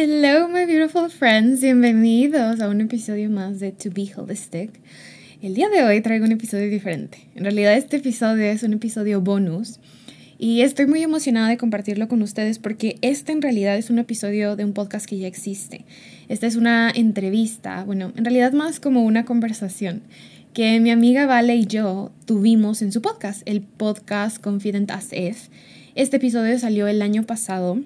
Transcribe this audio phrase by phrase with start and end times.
[0.00, 1.60] Hello, my beautiful friends.
[1.60, 4.70] Bienvenidos a un episodio más de To Be Holistic.
[5.42, 7.26] El día de hoy traigo un episodio diferente.
[7.34, 9.80] En realidad, este episodio es un episodio bonus
[10.38, 14.54] y estoy muy emocionada de compartirlo con ustedes porque este en realidad es un episodio
[14.54, 15.84] de un podcast que ya existe.
[16.28, 20.02] Esta es una entrevista, bueno, en realidad más como una conversación
[20.54, 25.48] que mi amiga Vale y yo tuvimos en su podcast, el podcast Confident as If.
[25.96, 27.80] Este episodio salió el año pasado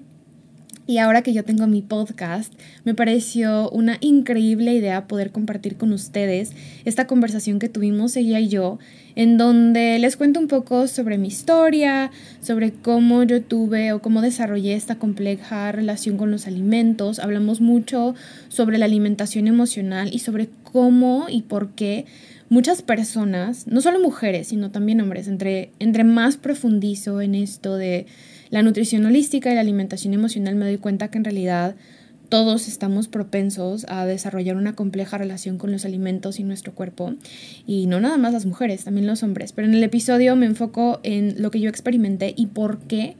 [0.85, 2.53] y ahora que yo tengo mi podcast,
[2.83, 6.51] me pareció una increíble idea poder compartir con ustedes
[6.83, 8.79] esta conversación que tuvimos ella y yo,
[9.15, 12.11] en donde les cuento un poco sobre mi historia,
[12.41, 17.19] sobre cómo yo tuve o cómo desarrollé esta compleja relación con los alimentos.
[17.19, 18.15] Hablamos mucho
[18.49, 22.05] sobre la alimentación emocional y sobre cómo y por qué
[22.49, 28.05] muchas personas, no solo mujeres, sino también hombres, entre, entre más profundizo en esto de
[28.53, 31.75] la nutrición holística y la alimentación emocional me doy cuenta que en realidad
[32.29, 37.15] todos estamos propensos a desarrollar una compleja relación con los alimentos y nuestro cuerpo.
[37.65, 39.53] Y no nada más las mujeres, también los hombres.
[39.53, 43.15] Pero en el episodio me enfoco en lo que yo experimenté y por qué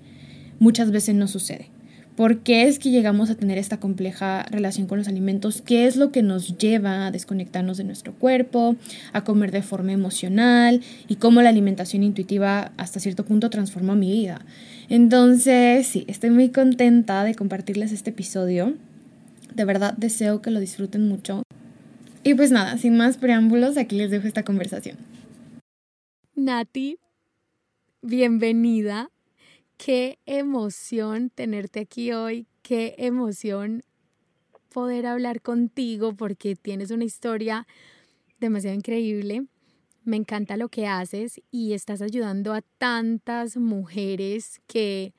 [0.60, 1.73] muchas veces no sucede.
[2.16, 5.64] ¿Por qué es que llegamos a tener esta compleja relación con los alimentos?
[5.64, 8.76] ¿Qué es lo que nos lleva a desconectarnos de nuestro cuerpo,
[9.14, 14.12] a comer de forma emocional y cómo la alimentación intuitiva hasta cierto punto transformó mi
[14.12, 14.46] vida?
[14.90, 18.76] Entonces, sí, estoy muy contenta de compartirles este episodio.
[19.56, 21.42] De verdad deseo que lo disfruten mucho.
[22.24, 24.98] Y pues nada, sin más preámbulos, aquí les dejo esta conversación.
[26.36, 27.00] Nati,
[28.04, 29.13] bienvenida
[29.86, 33.84] Qué emoción tenerte aquí hoy, qué emoción
[34.72, 37.68] poder hablar contigo porque tienes una historia
[38.40, 39.46] demasiado increíble.
[40.06, 45.14] Me encanta lo que haces y estás ayudando a tantas mujeres que,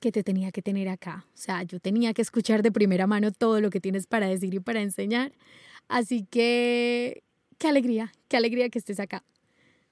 [0.00, 1.24] que te tenía que tener acá.
[1.32, 4.52] O sea, yo tenía que escuchar de primera mano todo lo que tienes para decir
[4.52, 5.32] y para enseñar.
[5.88, 7.22] Así que,
[7.56, 9.24] qué alegría, qué alegría que estés acá.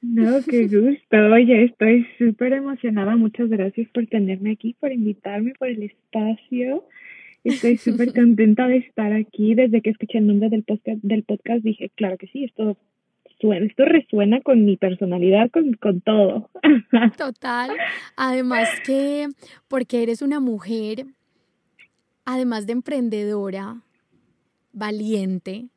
[0.02, 1.16] No, qué gusto.
[1.32, 3.16] Oye, estoy súper emocionada.
[3.16, 6.84] Muchas gracias por tenerme aquí, por invitarme, por el espacio.
[7.44, 9.54] Estoy súper contenta de estar aquí.
[9.54, 12.76] Desde que escuché el nombre del podcast, del podcast dije, claro que sí, esto
[13.40, 16.50] suena, esto resuena con mi personalidad, con, con todo.
[17.16, 17.70] Total.
[18.16, 19.28] Además que,
[19.68, 21.06] porque eres una mujer,
[22.24, 23.82] además de emprendedora,
[24.72, 25.68] valiente,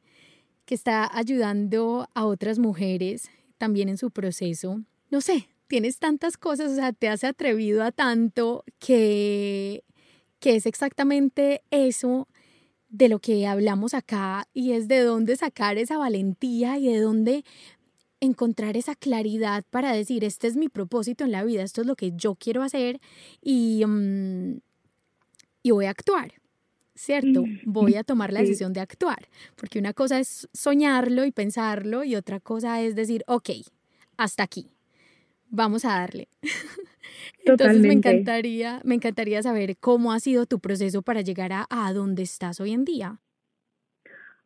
[0.65, 4.81] que está ayudando a otras mujeres también en su proceso.
[5.09, 9.83] No sé, tienes tantas cosas, o sea, te has atrevido a tanto que,
[10.39, 12.27] que es exactamente eso
[12.89, 17.43] de lo que hablamos acá y es de dónde sacar esa valentía y de dónde
[18.21, 21.95] encontrar esa claridad para decir, este es mi propósito en la vida, esto es lo
[21.95, 22.99] que yo quiero hacer
[23.41, 24.59] y, mm,
[25.63, 26.33] y voy a actuar.
[26.95, 27.45] ¿Cierto?
[27.45, 32.03] Mm, Voy a tomar la decisión de actuar, porque una cosa es soñarlo y pensarlo
[32.03, 33.49] y otra cosa es decir, ok,
[34.17, 34.67] hasta aquí,
[35.49, 36.27] vamos a darle.
[37.45, 41.93] Entonces me encantaría, me encantaría saber cómo ha sido tu proceso para llegar a, a
[41.93, 43.19] donde estás hoy en día.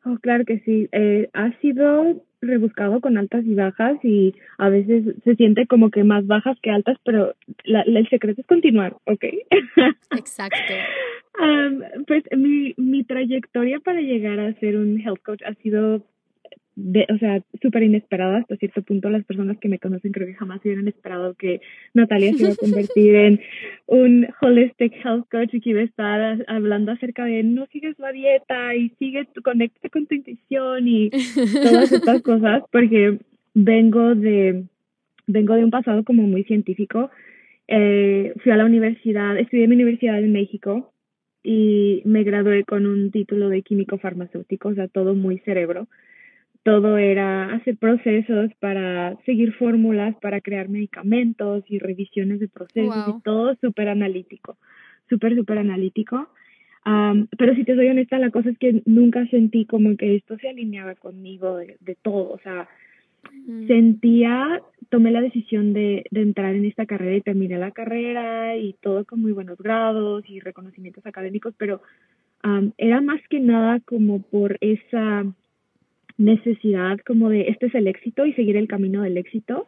[0.06, 0.88] Oh, claro que sí.
[0.92, 6.04] Eh, ha sido rebuscado con altas y bajas y a veces se siente como que
[6.04, 7.36] más bajas que altas, pero
[7.66, 9.25] la, el secreto es continuar, ¿ok?
[10.18, 10.74] Exacto.
[12.08, 16.04] Pues mi, mi trayectoria para llegar a ser un health coach ha sido
[16.76, 19.10] de, o sea, súper inesperada hasta cierto punto.
[19.10, 21.62] Las personas que me conocen creo que jamás hubieran esperado que
[21.94, 23.42] Natalia se iba a convertir en
[23.88, 28.12] un holistic health coach y que iba a estar hablando acerca de no sigues la
[28.12, 33.18] dieta y sigue tu, conecta con tu intuición y todas estas cosas, porque
[33.54, 34.64] vengo de,
[35.28, 37.10] vengo de un pasado como muy científico
[37.72, 40.92] eh, fui a la universidad, estudié en mi universidad en México
[41.51, 45.88] y me gradué con un título de químico farmacéutico, o sea, todo muy cerebro.
[46.62, 53.22] Todo era hacer procesos para seguir fórmulas, para crear medicamentos y revisiones de procesos y
[53.24, 54.57] todo súper analítico,
[55.10, 56.30] súper, súper analítico.
[57.36, 60.50] pero si te soy honesta, la cosa es que nunca sentí como que esto se
[60.50, 62.69] alineaba conmigo de, de todo, o sea,
[63.68, 68.74] sentía, tomé la decisión de, de entrar en esta carrera y terminé la carrera y
[68.81, 71.81] todo con muy buenos grados y reconocimientos académicos, pero
[72.77, 75.25] era más que nada como por esa
[76.18, 79.68] necesidad como de este es el éxito y seguir el camino del éxito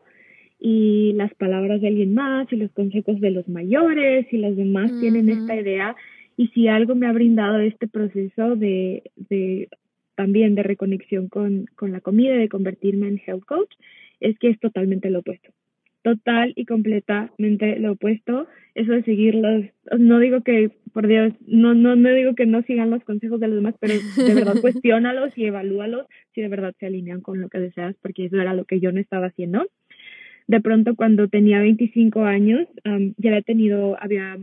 [0.60, 4.92] y las palabras de alguien más y los consejos de los mayores y los demás
[5.00, 5.96] tienen esta idea
[6.38, 9.70] y si algo me ha brindado este proceso de, de
[10.16, 13.72] también de reconexión con, con la comida y de convertirme en health coach,
[14.20, 15.52] es que es totalmente lo opuesto.
[16.04, 18.48] Total y completamente lo opuesto.
[18.74, 19.66] Eso de seguirlos,
[20.00, 23.48] no digo que, por Dios, no, no, no digo que no sigan los consejos de
[23.48, 27.50] los demás, pero de verdad cuestiónalos y evalúalos si de verdad se alinean con lo
[27.50, 29.68] que deseas, porque eso era lo que yo no estaba haciendo.
[30.48, 32.68] De pronto, cuando tenía 25 años,
[33.18, 34.38] ya había tenido, había,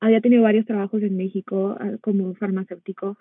[0.00, 3.16] había tenido varios trabajos en México ah, como farmacéutico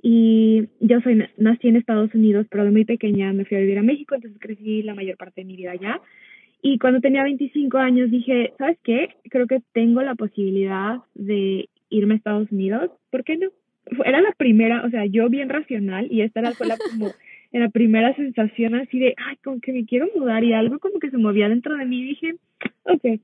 [0.00, 3.78] y yo soy, nací en Estados Unidos, pero de muy pequeña me fui a vivir
[3.78, 6.00] a México, entonces crecí la mayor parte de mi vida allá.
[6.62, 9.10] Y cuando tenía 25 años dije, ¿sabes qué?
[9.30, 12.90] Creo que tengo la posibilidad de irme a Estados Unidos.
[13.10, 13.48] ¿Por qué no?
[14.04, 17.10] Era la primera, o sea, yo bien racional y esta era la, como
[17.52, 21.10] la primera sensación así de, ay, como que me quiero mudar y algo como que
[21.10, 22.34] se movía dentro de mí dije,
[22.84, 23.20] ok,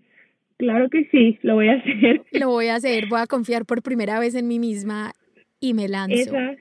[0.56, 2.22] claro que sí, lo voy a hacer.
[2.32, 5.12] Lo voy a hacer, voy a confiar por primera vez en mí misma
[5.60, 6.14] y me lanzo.
[6.14, 6.56] Esa,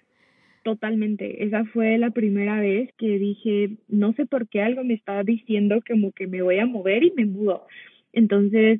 [0.63, 5.23] Totalmente, esa fue la primera vez que dije, no sé por qué algo me estaba
[5.23, 7.67] diciendo como que me voy a mover y me mudo.
[8.13, 8.79] Entonces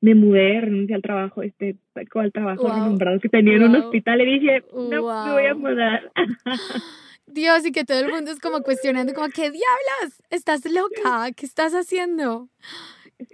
[0.00, 4.38] me mudé, renuncié al trabajo, este, al trabajo renombrado que tenía en un hospital y
[4.38, 6.12] dije, no, me voy a mudar.
[7.26, 10.22] Dios, y que todo el mundo es como cuestionando, como, ¿qué diablos?
[10.30, 11.32] ¿Estás loca?
[11.36, 12.48] ¿Qué estás haciendo?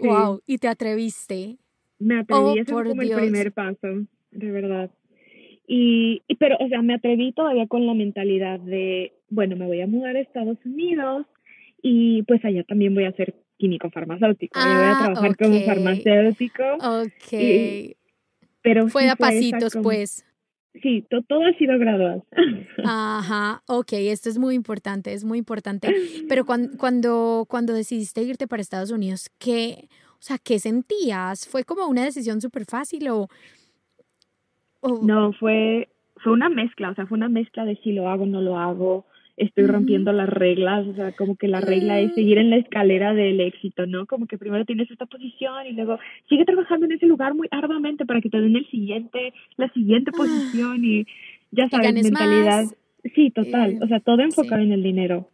[0.00, 1.58] Wow, y te atreviste.
[1.99, 4.90] Me atreví, oh, ese fue como el primer paso, de verdad.
[5.72, 9.87] Y, pero, o sea, me atreví todavía con la mentalidad de, bueno, me voy a
[9.87, 11.26] mudar a Estados Unidos
[11.81, 14.58] y pues allá también voy a ser químico farmacéutico.
[14.58, 16.64] voy a ah, trabajar como farmacéutico.
[16.75, 17.94] Ok.
[18.62, 20.26] pero fue a pasitos, pues.
[20.82, 22.25] Sí, todo ha sido gradual.
[22.84, 25.94] Ajá, ok, esto es muy importante, es muy importante.
[26.28, 31.46] Pero cuando, cuando, cuando decidiste irte para Estados Unidos, ¿qué, o sea, qué sentías?
[31.46, 33.28] ¿Fue como una decisión súper fácil o
[34.81, 35.00] Oh.
[35.03, 38.27] No, fue, fue una mezcla, o sea, fue una mezcla de si lo hago o
[38.27, 39.05] no lo hago,
[39.37, 43.15] estoy rompiendo las reglas, o sea, como que la regla es seguir en la escalera
[43.15, 44.05] del éxito, ¿no?
[44.06, 45.99] Como que primero tienes esta posición y luego
[46.29, 50.11] sigue trabajando en ese lugar muy arduamente para que te den el siguiente, la siguiente
[50.15, 50.17] ah.
[50.17, 51.06] posición y
[51.53, 52.65] ya sabes, mentalidad.
[53.15, 55.27] Sí, total, o sea, todo enfocado en el dinero.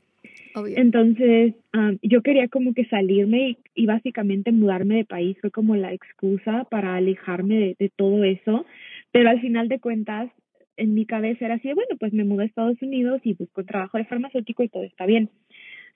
[0.77, 1.55] Entonces,
[2.01, 6.65] yo quería como que salirme y, y, básicamente mudarme de país fue como la excusa
[6.71, 8.65] para alejarme de, de todo eso
[9.13, 10.31] pero al final de cuentas,
[10.77, 13.99] en mi cabeza era así, bueno, pues me mudo a Estados Unidos y busco trabajo
[13.99, 15.31] de farmacéutico y todo está bien.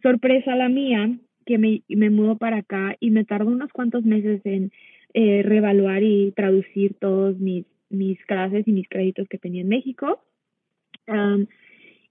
[0.02, 4.40] Sorpresa la mía, que me, me mudo para acá y me tardo unos cuantos meses
[4.44, 4.72] en
[5.12, 10.22] eh, reevaluar y traducir todos mis, mis clases y mis créditos que tenía en México.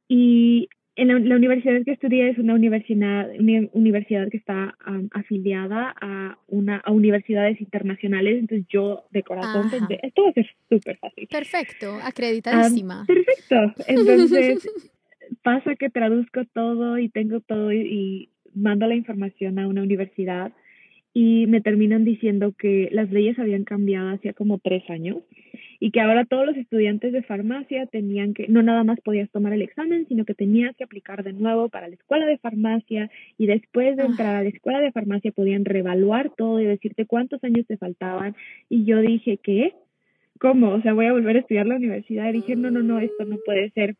[0.08, 4.76] y en la, universidad que estudié es una universidad, una universidad que está
[5.12, 10.50] afiliada a una a universidades internacionales, entonces yo de corazón pensé, esto va a ser
[10.70, 11.28] súper fácil.
[11.28, 13.06] Perfecto, acreditadísima.
[13.08, 13.56] perfecto,
[13.88, 14.70] entonces
[15.42, 20.52] pasa que traduzco todo y tengo todo y mando la información a una universidad
[21.14, 25.18] y me terminan diciendo que las leyes habían cambiado hacía como tres años
[25.80, 29.54] y que ahora todos los estudiantes de farmacia tenían que, no nada más podías tomar
[29.54, 33.46] el examen, sino que tenías que aplicar de nuevo para la escuela de farmacia y
[33.46, 37.66] después de entrar a la escuela de farmacia podían reevaluar todo y decirte cuántos años
[37.66, 38.36] te faltaban
[38.68, 39.74] y yo dije, ¿qué?
[40.40, 40.70] ¿Cómo?
[40.72, 43.26] O sea, voy a volver a estudiar la universidad y dije, no, no, no, esto
[43.26, 43.96] no puede ser.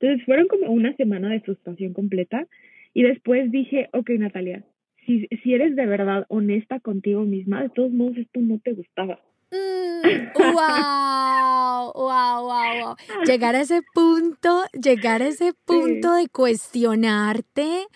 [0.00, 2.46] Entonces fueron como una semana de frustración completa
[2.92, 4.64] y después dije, ok, Natalia,
[5.06, 9.18] si, si eres de verdad honesta contigo misma, de todos modos esto no te gustaba.
[9.52, 17.86] Mm, wow, wow, wow, Llegar a ese punto, llegar a ese punto de cuestionarte.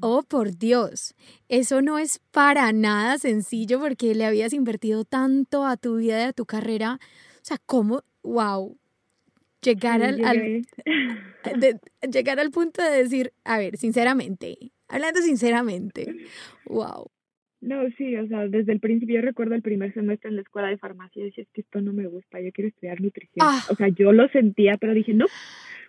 [0.00, 1.14] Oh, por Dios,
[1.48, 6.24] eso no es para nada sencillo porque le habías invertido tanto a tu vida y
[6.24, 6.98] a tu carrera.
[7.36, 8.02] O sea, ¿cómo?
[8.22, 8.78] Wow.
[9.60, 10.64] Llegar al,
[12.10, 16.14] llegar al punto de decir, a ver, sinceramente, hablando sinceramente,
[16.64, 17.10] wow.
[17.66, 20.68] No, sí, o sea, desde el principio yo recuerdo el primer semestre en la escuela
[20.68, 23.44] de farmacia y decía, es que esto no me gusta, yo quiero estudiar nutrición.
[23.44, 23.60] Ah.
[23.68, 25.26] O sea, yo lo sentía, pero dije, no,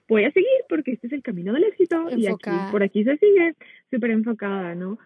[0.08, 3.16] voy a seguir porque este es el camino del éxito y aquí, por aquí se
[3.18, 3.54] sigue,
[3.92, 4.98] súper enfocada, ¿no?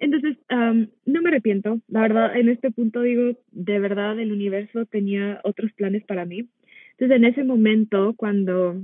[0.00, 4.84] Entonces, am, no me arrepiento, la verdad, en este punto digo, de verdad el universo
[4.84, 6.46] tenía otros planes para mí.
[6.98, 8.82] Entonces, en ese momento, cuando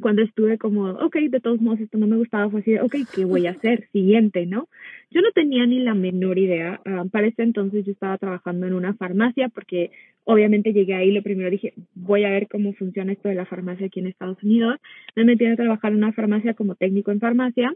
[0.00, 2.94] cuando estuve como, ok, de todos modos esto no me gustaba, fue así, de, ok,
[3.14, 3.88] ¿qué voy a hacer?
[3.92, 4.68] Siguiente, ¿no?
[5.10, 6.80] Yo no tenía ni la menor idea.
[6.84, 9.90] ah, para ese entonces yo estaba trabajando en una farmacia porque
[10.24, 13.86] obviamente llegué ahí, lo primero dije, voy a ver cómo funciona esto de la farmacia
[13.86, 14.76] aquí en Estados Unidos.
[15.16, 17.74] Me metí a trabajar en una farmacia como técnico en farmacia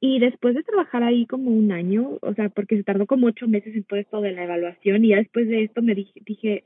[0.00, 3.46] y después de trabajar ahí como un año, o sea, porque se tardó como ocho
[3.46, 6.64] meses en todo esto de la evaluación y ya después de esto me dije, dije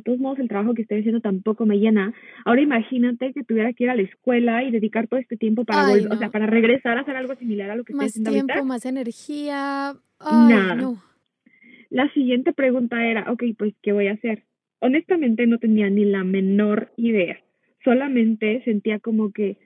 [0.00, 2.12] de todos modos el trabajo que estoy haciendo tampoco me llena.
[2.44, 5.86] Ahora imagínate que tuviera que ir a la escuela y dedicar todo este tiempo para
[5.86, 6.32] Ay, volver, o sea, no.
[6.32, 8.66] para regresar a hacer algo similar a lo que estoy Más haciendo tiempo, ahorita.
[8.66, 9.90] más energía.
[10.20, 10.74] Ay, Nada.
[10.76, 11.02] no.
[11.90, 14.42] La siguiente pregunta era, ok, pues, ¿qué voy a hacer?
[14.80, 17.38] Honestamente no tenía ni la menor idea.
[17.84, 19.58] Solamente sentía como que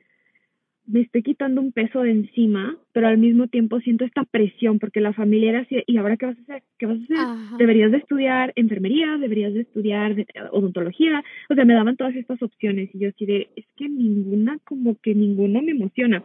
[0.88, 5.00] me estoy quitando un peso de encima, pero al mismo tiempo siento esta presión porque
[5.00, 6.62] la familia era así, ¿y ahora qué vas a hacer?
[6.78, 7.16] ¿Qué vas a hacer?
[7.18, 7.56] Ajá.
[7.58, 12.42] Deberías de estudiar enfermería, deberías de estudiar de- odontología, o sea, me daban todas estas
[12.42, 16.24] opciones y yo así de, es que ninguna, como que ninguna me emociona.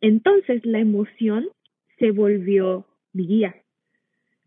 [0.00, 1.48] Entonces la emoción
[1.98, 3.54] se volvió mi guía.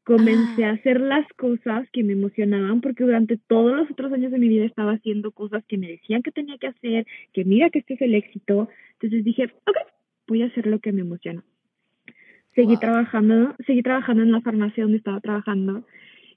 [0.04, 0.70] Comencé Ah.
[0.70, 4.48] a hacer las cosas que me emocionaban porque durante todos los otros años de mi
[4.48, 7.94] vida estaba haciendo cosas que me decían que tenía que hacer, que mira que este
[7.94, 8.68] es el éxito.
[8.94, 9.76] Entonces dije, ok,
[10.28, 11.44] voy a hacer lo que me emociona.
[12.56, 12.80] Seguí Wow.
[12.80, 15.86] trabajando, seguí trabajando en la farmacia donde estaba trabajando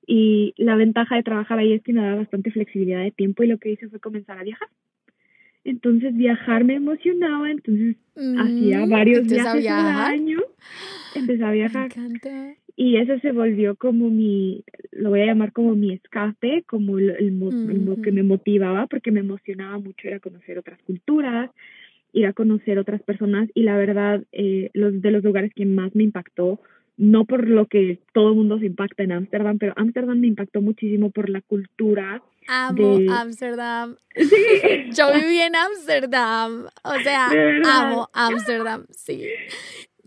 [0.07, 3.47] y la ventaja de trabajar ahí es que me daba bastante flexibilidad de tiempo y
[3.49, 4.69] lo que hice fue comenzar a viajar.
[5.65, 7.97] Entonces viajar me emocionaba, entonces
[8.37, 10.39] hacía Mm, varios viajes al año,
[11.15, 12.55] empecé a Me viajar encanta.
[12.77, 17.11] Y eso se volvió como mi, lo voy a llamar como mi escape, como el,
[17.11, 21.51] el mo- que me motivaba porque me emocionaba mucho era conocer otras culturas,
[22.13, 25.95] ir a conocer otras personas y la verdad eh, los de los lugares que más
[25.95, 26.61] me impactó
[26.97, 30.61] no por lo que todo el mundo se impacta en Ámsterdam, pero Ámsterdam me impactó
[30.61, 32.23] muchísimo por la cultura.
[32.47, 33.97] Amo de- Ámsterdam.
[34.15, 34.25] Sí,
[34.97, 36.67] Yo viví en Ámsterdam.
[36.85, 37.31] O sea,
[37.65, 38.85] amo Ámsterdam.
[38.91, 39.25] Sí.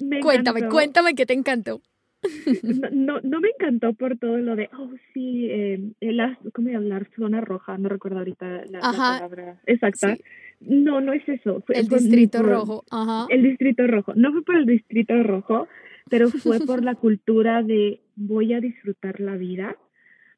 [0.01, 0.73] me Cuéntame, encantó.
[0.75, 1.81] cuéntame qué te encantó.
[2.63, 7.07] no, no, no me encantó por todo lo de, oh, sí, eh, la, ¿cómo hablar?
[7.15, 10.15] Zona roja, no recuerdo ahorita la, palabra exacta.
[10.15, 10.21] Sí.
[10.59, 11.61] No, no es eso.
[11.65, 12.83] fue- El fue distrito por- rojo.
[12.89, 13.27] Ajá.
[13.29, 14.13] El distrito rojo.
[14.15, 15.67] No fue por el distrito rojo,
[16.09, 19.75] pero fue por la cultura de voy a disfrutar la vida.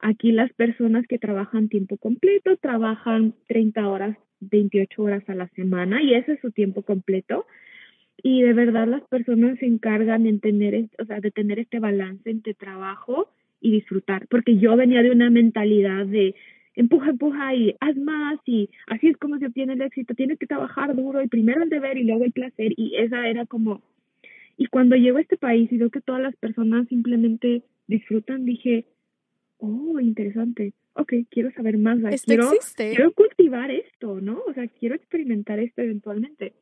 [0.02, 6.02] Aquí las personas que trabajan tiempo completo trabajan 30 horas, 28 horas a la semana
[6.02, 7.46] y ese es su tiempo completo.
[8.24, 11.80] Y de verdad las personas se encargan en tener, es- o sea, de tener este
[11.80, 13.30] balance entre trabajo
[13.62, 16.34] y disfrutar, porque yo venía de una mentalidad de
[16.76, 20.48] empuja, empuja y haz más y así es como se obtiene el éxito, tienes que
[20.48, 23.82] trabajar duro y primero el deber y luego el placer y esa era como
[24.56, 28.86] y cuando llego a este país y veo que todas las personas simplemente disfrutan, dije,
[29.58, 32.90] oh, interesante, ok, quiero saber más, Esto quiero, existe.
[32.92, 34.42] quiero cultivar esto, ¿no?
[34.48, 36.54] O sea, quiero experimentar esto eventualmente.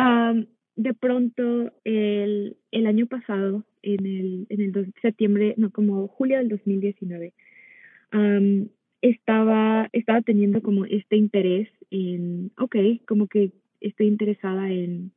[0.00, 6.38] Am, de pronto, el, el año pasado, en el, en el septiembre, no, como julio
[6.38, 7.34] del 2019,
[8.10, 8.68] am,
[9.02, 12.76] estaba, estaba teniendo como este interés en, ok,
[13.06, 13.52] como que
[13.82, 15.12] estoy interesada en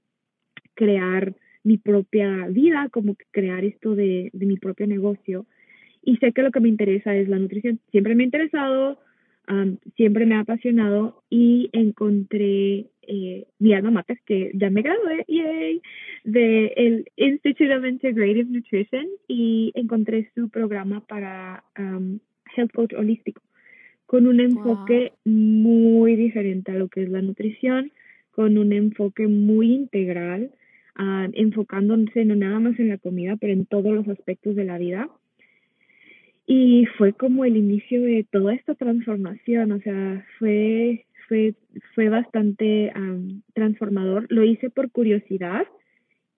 [0.73, 5.45] crear mi propia vida, como que crear esto de, de mi propio negocio.
[6.01, 7.79] Y sé que lo que me interesa es la nutrición.
[7.91, 8.99] Siempre me ha interesado,
[9.47, 15.25] am, siempre me ha apasionado y encontré eh, mi alma mater, que ya me gradué,
[15.27, 15.81] yay,
[16.23, 22.19] de el Institute of Integrative Nutrition y encontré su programa para am,
[22.55, 23.41] Health Coach Holístico,
[24.05, 27.91] con un enfoque muy diferente a lo que es la nutrición,
[28.31, 30.51] con un enfoque muy integral,
[30.95, 34.77] ah, enfocándose no nada más en la comida, pero en todos los aspectos de la
[34.77, 35.09] vida.
[36.45, 41.55] Y fue como el inicio de toda esta transformación, o sea, fue, fue,
[41.95, 44.25] fue bastante am, transformador.
[44.29, 45.65] Lo hice por curiosidad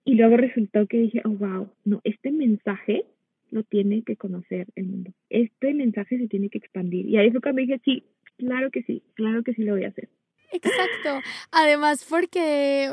[0.04, 3.06] y luego resultó que dije, oh, wow, no, este mensaje
[3.50, 5.12] lo tiene que conocer el mundo.
[5.30, 7.06] Este mensaje se tiene que expandir.
[7.06, 8.04] Y ahí fue cuando dije, sí,
[8.38, 10.08] claro que sí, claro que sí lo voy a hacer.
[10.52, 11.20] Exacto.
[11.50, 12.90] Además, porque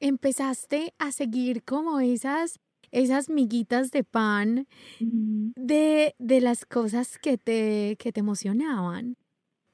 [0.00, 2.60] empezaste a seguir como esas,
[2.90, 4.66] esas miguitas de pan
[5.00, 9.16] de, de las cosas que te, que te emocionaban.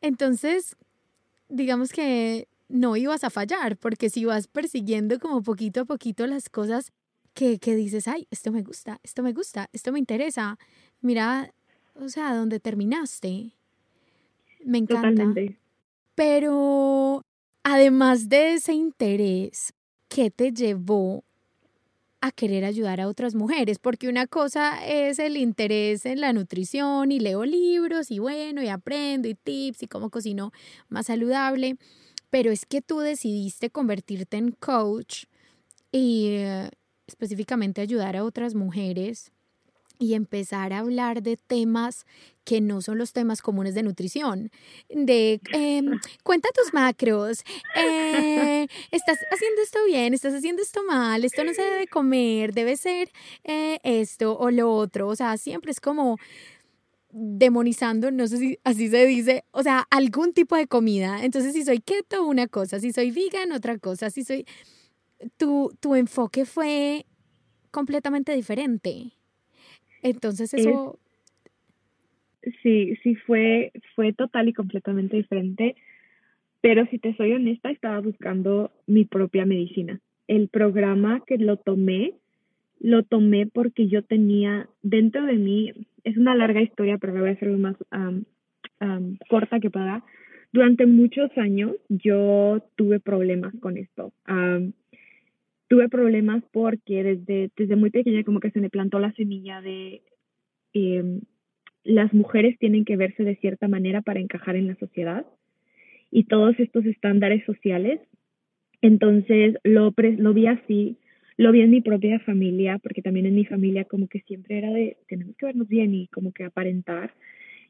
[0.05, 0.77] Entonces,
[1.49, 6.51] digamos que no ibas a fallar, porque si vas persiguiendo como poquito a poquito las
[6.51, 6.93] cosas
[7.33, 10.59] que, que dices, ay, esto me gusta, esto me gusta, esto me interesa.
[11.01, 11.55] Mira,
[11.95, 13.53] o sea, ¿dónde terminaste?
[14.63, 15.09] Me encanta.
[15.09, 15.59] Totalmente.
[16.15, 17.25] Pero
[17.63, 19.73] además de ese interés,
[20.09, 21.25] ¿qué te llevó
[22.25, 23.79] a querer ayudar a otras mujeres?
[23.79, 28.69] Porque una cosa es el interés en la nutrición y leo libros y bueno, y
[28.69, 30.51] aprendo y tips y cómo cocino
[30.89, 31.77] más saludable,
[32.31, 35.25] pero es que tú decidiste convertirte en coach
[35.93, 36.71] y eh,
[37.07, 39.31] específicamente ayudar a otras mujeres
[40.05, 42.05] y empezar a hablar de temas
[42.45, 44.51] que no son los temas comunes de nutrición,
[44.91, 47.43] de em, cuenta tus macros,
[47.75, 52.77] eh, estás haciendo esto bien, estás haciendo esto mal, esto no se debe comer, debe
[52.77, 53.11] ser
[53.45, 56.19] eh, esto o lo otro, o sea, siempre es como
[57.11, 61.25] demonizando, no sé si así se dice, o sea, algún tipo de comida.
[61.25, 64.45] Entonces, si soy keto, una cosa, si soy vegan, otra cosa, si soy...
[65.37, 67.07] Tu, tu enfoque fue
[67.71, 69.13] completamente diferente.
[70.05, 70.99] Entonces eso...
[72.63, 75.75] sí, sí fue, fue total y completamente diferente,
[76.61, 80.01] pero si te soy honesta, estaba buscando mi propia medicina.
[80.29, 82.13] El programa que lo tomé,
[82.81, 85.73] lo tomé porque yo tenía dentro de mí,
[86.05, 87.77] es una larga historia, pero la voy a hacer lo más
[89.29, 90.05] corta que pueda.
[90.53, 94.13] Durante muchos años yo tuve problemas con esto
[95.69, 100.03] tuve problemas porque desde, desde muy pequeña como que se me plantó la semilla de
[100.73, 101.21] em,
[101.85, 105.27] las mujeres tienen que verse de cierta manera para encajar en la sociedad
[106.11, 108.01] y todos estos estándares sociales.
[108.81, 110.99] Entonces lo, lo vi así,
[111.37, 114.71] lo vi en mi propia familia, porque también en mi familia como que siempre era
[114.71, 117.13] de tenemos que vernos bien y como que aparentar.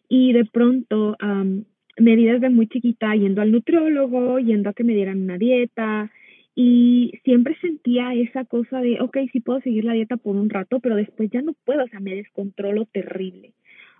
[0.09, 1.17] Y de pronto
[1.99, 6.11] me vi desde muy chiquita yendo al nutriólogo, yendo a que me dieran una dieta,
[6.55, 10.79] y siempre sentía esa cosa de, ok, sí puedo seguir la dieta por un rato,
[10.81, 13.55] pero después ya no puedo, o sea, me descontrolo terrible.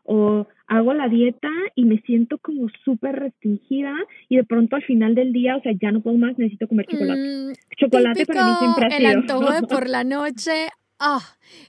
[0.05, 3.95] O hago la dieta y me siento como súper restringida
[4.29, 6.87] y de pronto al final del día, o sea, ya no puedo más, necesito comer
[6.87, 7.21] chocolate.
[7.21, 9.11] Mm, chocolate para mí siempre ha sido.
[9.11, 10.69] El antojo de por la noche,
[11.00, 11.20] Ah,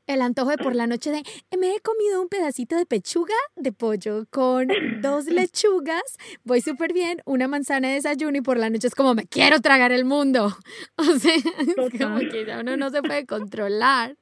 [0.06, 1.24] el antojo de por la noche de
[1.58, 4.68] me he comido un pedacito de pechuga de pollo con
[5.02, 9.16] dos lechugas, voy súper bien, una manzana de desayuno y por la noche es como
[9.16, 10.50] me quiero tragar el mundo.
[10.98, 14.16] O sea, es como que ya uno no se puede controlar.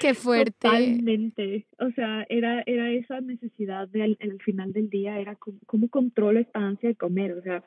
[0.00, 0.52] Qué fuerte.
[0.68, 1.66] Totalmente.
[1.78, 6.40] O sea, era, era esa necesidad de al, final del día, era como, cómo controlo
[6.40, 7.32] esta ansia de comer.
[7.32, 7.62] O sea,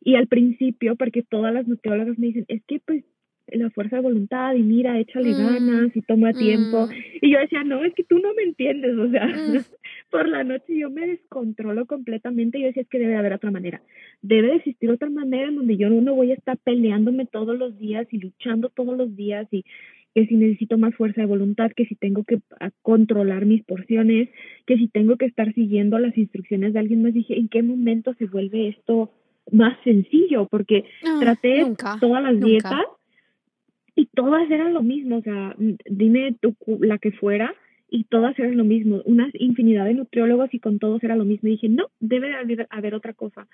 [0.00, 3.04] y al principio, porque todas las nutriólogas me dicen, es que pues
[3.48, 6.86] la fuerza de voluntad y mira, échale mm, ganas y toma tiempo.
[6.86, 6.90] Mm.
[7.22, 9.58] Y yo decía, no, es que tú no me entiendes, o sea, mm.
[10.10, 13.50] por la noche yo me descontrolo completamente y yo decía, es que debe haber otra
[13.50, 13.82] manera.
[14.22, 18.06] Debe existir otra manera en donde yo no voy a estar peleándome todos los días
[18.10, 19.64] y luchando todos los días y
[20.14, 22.38] que si necesito más fuerza de voluntad, que si tengo que
[22.82, 24.28] controlar mis porciones,
[24.66, 27.14] que si tengo que estar siguiendo las instrucciones de alguien más.
[27.14, 29.10] Dije, ¿en qué momento se vuelve esto
[29.50, 30.46] más sencillo?
[30.50, 30.84] Porque
[31.20, 31.64] traté
[31.98, 32.84] todas las dietas
[33.94, 36.36] y todas eran lo mismo, o sea, dime
[36.80, 37.54] la que fuera
[37.90, 41.48] y todas eran lo mismo, una infinidad de nutriólogos y con todos era lo mismo.
[41.48, 43.46] Y dije, no, debe haber, haber otra cosa.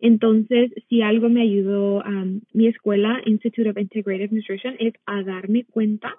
[0.00, 2.04] Entonces, si algo me ayudó
[2.52, 6.14] mi escuela, Institute of Integrative Nutrition, es a darme cuenta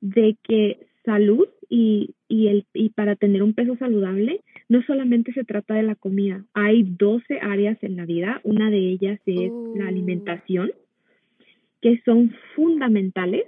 [0.00, 5.42] de que salud y, y, el, y para tener un peso saludable no solamente se
[5.42, 9.84] trata de la comida, hay 12 áreas en la vida, una de ellas es la
[9.84, 9.88] oh.
[9.88, 10.70] alimentación,
[11.82, 13.44] que son fundamentales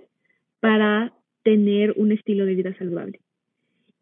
[0.61, 1.13] para
[1.45, 3.21] tener un estilo de vida saludable.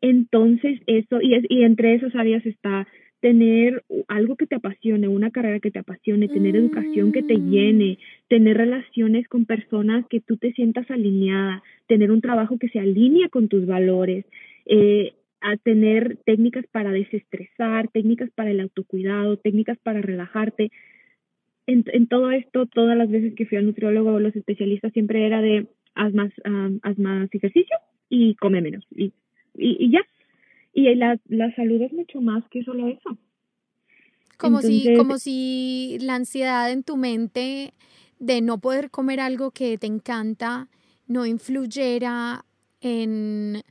[0.00, 2.88] Entonces, eso, y, es, y entre esas áreas está
[3.20, 7.98] tener algo que te apasione, una carrera que te apasione, tener educación que te llene,
[8.28, 13.28] tener relaciones con personas que tú te sientas alineada, tener un trabajo que se alinea
[13.28, 14.24] con tus valores,
[14.66, 20.72] eh, a tener técnicas para desestresar, técnicas para el autocuidado, técnicas para relajarte
[21.66, 25.40] en, en todo esto, todas las veces que fui al nutriólogo, los especialistas siempre era
[25.40, 26.32] de haz más,
[26.82, 27.76] haz más ejercicio
[28.08, 28.84] y come menos.
[28.90, 29.12] Y,
[29.54, 30.00] y, ya.
[30.74, 33.18] Y la, la salud es mucho más que solo eso.
[34.38, 37.72] Como, si, como si la ansiedad en tu mente
[38.18, 40.68] de no poder comer algo que te encanta
[41.06, 42.44] no influyera
[42.80, 43.62] en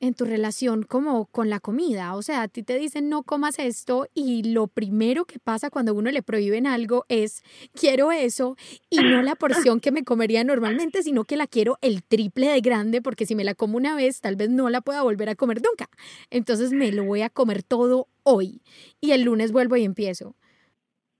[0.00, 2.14] en tu relación como con la comida.
[2.16, 5.94] O sea, a ti te dicen no comas esto y lo primero que pasa cuando
[5.94, 7.42] uno le prohíben algo es
[7.78, 8.56] quiero eso
[8.88, 12.60] y no la porción que me comería normalmente, sino que la quiero el triple de
[12.60, 15.34] grande porque si me la como una vez tal vez no la pueda volver a
[15.34, 15.88] comer nunca.
[16.30, 18.62] Entonces me lo voy a comer todo hoy
[19.00, 20.34] y el lunes vuelvo y empiezo.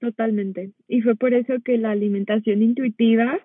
[0.01, 0.73] Totalmente.
[0.89, 3.39] Y fue por eso que la alimentación intuitiva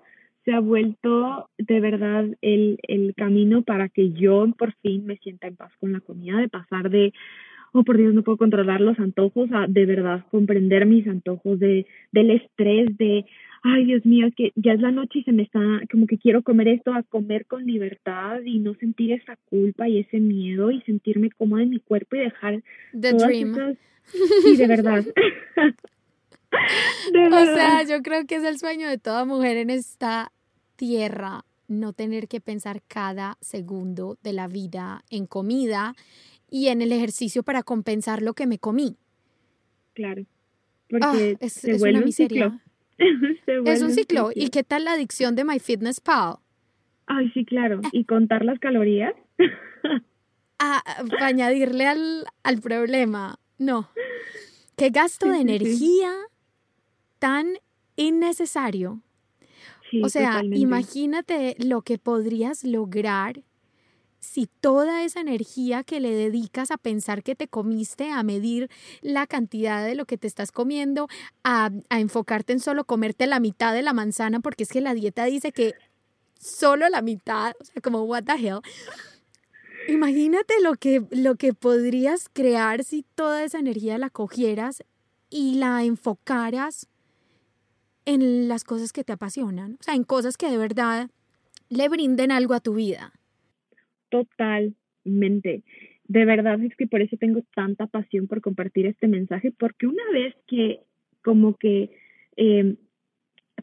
[0.45, 5.47] se ha vuelto de verdad el, el camino para que yo por fin me sienta
[5.47, 7.13] en paz con la comida, de pasar de,
[7.73, 11.88] oh por Dios, no puedo controlar los antojos, a de verdad comprender mis antojos, de,
[12.12, 13.25] del estrés, de,
[13.63, 15.60] ay Dios mío, es que ya es la noche y se me está,
[15.91, 19.99] como que quiero comer esto, a comer con libertad y no sentir esa culpa y
[19.99, 22.62] ese miedo y sentirme cómoda en mi cuerpo y dejar
[22.93, 23.75] The dream.
[24.43, 25.03] Sí, de verdad.
[27.31, 30.31] O sea, yo creo que es el sueño de toda mujer en esta
[30.76, 35.96] tierra, no tener que pensar cada segundo de la vida en comida
[36.50, 38.98] y en el ejercicio para compensar lo que me comí.
[39.94, 40.24] Claro.
[40.24, 42.44] Ah, Porque es, se es vuelve una un miseria.
[42.52, 42.62] ciclo.
[43.46, 44.30] Se Es un ciclo.
[44.34, 46.38] ¿Y qué tal la adicción de MyFitnessPal?
[47.08, 47.82] Ay, sí, claro.
[47.92, 49.14] Y contar las calorías.
[50.58, 53.40] Ah, para añadirle al, al problema.
[53.58, 53.90] No.
[54.78, 56.14] ¿Qué gasto de energía
[57.20, 57.58] tan
[57.98, 59.02] innecesario?
[59.89, 60.58] Sí, O sea, totalmente.
[60.58, 63.43] imagínate lo que podrías lograr
[64.19, 68.69] si toda esa energía que le dedicas a pensar que te comiste, a medir
[69.02, 71.08] la cantidad de lo que te estás comiendo,
[71.43, 74.95] a, a enfocarte en solo comerte la mitad de la manzana, porque es que la
[74.95, 75.76] dieta dice que
[76.39, 78.62] solo la mitad, o sea, como what the hell.
[79.88, 84.84] Imagínate lo que, lo que podrías crear si toda esa energía la cogieras
[85.30, 86.88] y la enfocaras
[88.06, 91.10] en las cosas que te apasionan, o sea, en cosas que de verdad
[91.70, 93.13] le brinden algo a tu vida.
[94.10, 95.63] Totalmente.
[96.08, 100.04] De verdad es que por eso tengo tanta pasión por compartir este mensaje, porque una
[100.13, 100.82] vez que
[101.24, 101.89] como que
[102.38, 102.76] eh,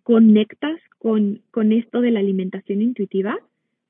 [0.03, 3.39] conectas con, con esto de la alimentación intuitiva,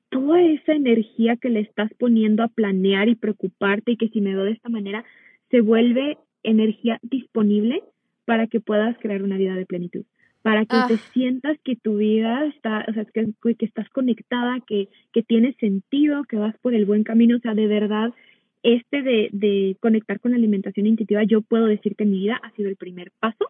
[0.09, 4.35] toda esa energía que le estás poniendo a planear y preocuparte y que si me
[4.35, 5.03] veo de esta manera,
[5.49, 7.83] se vuelve energía disponible
[8.25, 10.05] para que puedas crear una vida de plenitud,
[10.43, 10.87] para que Ah.
[10.89, 15.53] te sientas que tu vida está, o sea, que, que estás conectada, que, que tiene
[15.59, 18.13] sentido, que vas por el buen camino, o sea, de verdad,
[18.63, 22.39] este de, de conectar con la alimentación intuitiva, yo puedo decir que en mi vida
[22.43, 23.49] ha sido el primer paso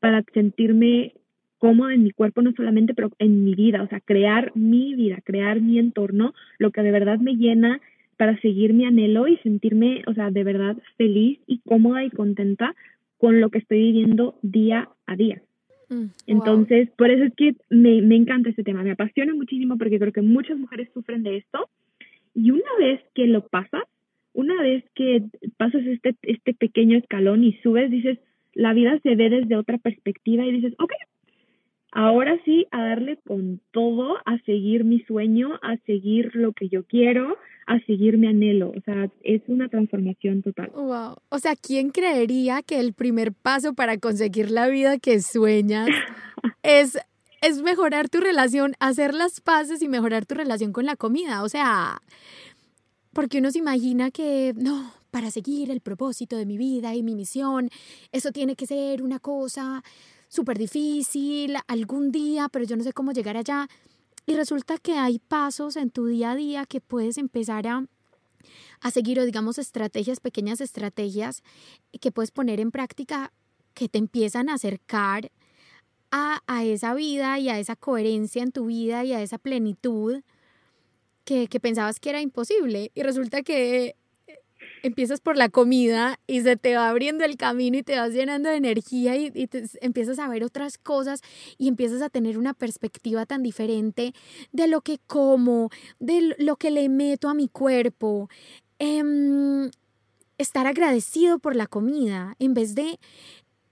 [0.00, 1.14] para sentirme
[1.58, 5.18] cómoda en mi cuerpo, no solamente, pero en mi vida, o sea, crear mi vida,
[5.24, 7.80] crear mi entorno, lo que de verdad me llena
[8.18, 12.74] para seguir mi anhelo y sentirme, o sea, de verdad feliz y cómoda y contenta
[13.18, 15.42] con lo que estoy viviendo día a día.
[15.88, 16.06] Mm.
[16.26, 20.12] Entonces, por eso es que me, me encanta este tema, me apasiona muchísimo porque creo
[20.12, 21.68] que muchas mujeres sufren de esto
[22.34, 23.82] y una vez que lo pasas,
[24.32, 25.24] una vez que
[25.56, 28.18] pasas este, este pequeño escalón y subes, dices,
[28.52, 30.92] la vida se ve desde otra perspectiva y dices, ok,
[31.96, 36.84] ahora sí, a darle con todo, a seguir mi sueño, a seguir lo que yo
[36.84, 38.68] quiero, a seguir mi anhelo.
[38.76, 40.70] O sea, es una transformación total.
[40.74, 41.16] Wow.
[41.30, 45.88] O sea, ¿quién creería que el primer paso para conseguir la vida que sueñas
[46.62, 46.98] es,
[47.40, 51.42] es mejorar tu relación, hacer las paces y mejorar tu relación con la comida?
[51.42, 52.02] O sea,
[53.14, 57.14] porque uno se imagina que no, para seguir el propósito de mi vida y mi
[57.14, 57.70] misión,
[58.12, 59.82] eso tiene que ser una cosa
[60.28, 63.68] súper difícil algún día, pero yo no sé cómo llegar allá.
[64.26, 67.86] Y resulta que hay pasos en tu día a día que puedes empezar a,
[68.80, 71.42] a seguir o digamos estrategias, pequeñas estrategias
[72.00, 73.32] que puedes poner en práctica
[73.74, 75.30] que te empiezan a acercar
[76.10, 80.22] a, a esa vida y a esa coherencia en tu vida y a esa plenitud
[81.24, 82.90] que, que pensabas que era imposible.
[82.94, 83.96] Y resulta que
[84.86, 88.48] empiezas por la comida y se te va abriendo el camino y te vas llenando
[88.48, 91.20] de energía y, te, empiezas a ver otras cosas
[91.58, 94.12] y empiezas a tener una perspectiva tan diferente
[94.52, 98.28] de lo que como, de lo que le meto a mi cuerpo.
[98.78, 99.70] Eh,
[100.38, 102.98] estar agradecido por la comida en vez de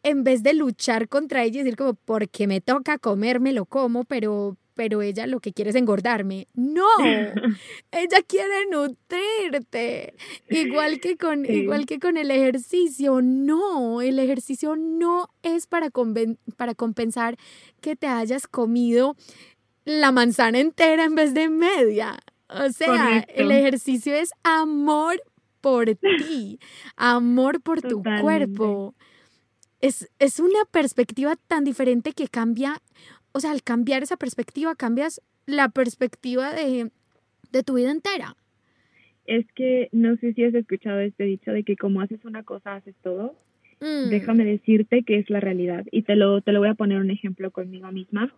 [0.03, 4.05] en vez de luchar contra ella y decir como porque me toca comerme lo como
[4.05, 6.49] pero pero ella lo que quiere es engordarme.
[6.55, 6.87] No,
[7.93, 10.15] ella quiere nutrirte.
[10.51, 11.53] Igual que con, Sí.
[11.53, 13.21] igual que con el ejercicio.
[13.23, 17.37] No, el ejercicio no es para, conven- para compensar
[17.81, 19.17] que te hayas comido
[19.85, 22.19] la manzana entera en vez de media.
[22.49, 25.23] O sea, el ejercicio es amor
[25.61, 26.59] por ti,
[26.97, 28.95] amor por tu cuerpo.
[29.81, 32.81] Es, es una perspectiva tan diferente que cambia,
[33.35, 36.90] o sea, al cambiar esa perspectiva, cambias la perspectiva de,
[37.53, 38.37] de tu vida entera.
[39.27, 42.75] Es que no sé si has escuchado este dicho de que como haces una cosa,
[42.77, 43.35] haces todo.
[43.81, 45.85] Mm, Déjame decirte que es la realidad.
[45.90, 48.33] Y te lo, te lo voy a poner un ejemplo conmigo misma.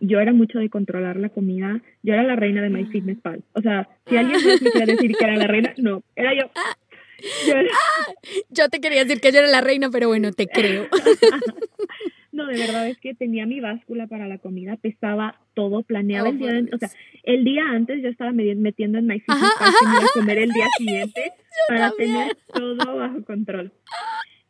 [0.00, 1.82] Yo era mucho de controlar la comida.
[2.02, 3.42] Yo era la reina de MyFitnessPal.
[3.52, 6.50] O sea, si alguien me quiere decir que era la reina, no, era yo.
[7.46, 7.68] Yo era-
[8.48, 10.86] Yo te quería decir que yo era la reina, pero bueno, te creo.
[12.38, 16.32] No, de verdad es que tenía mi báscula para la comida, pesaba todo, planeaba oh,
[16.32, 16.88] el día, o sea,
[17.24, 21.32] el día antes yo estaba metiendo en MyFitness para comer el día siguiente
[21.66, 23.72] para tener todo bajo control.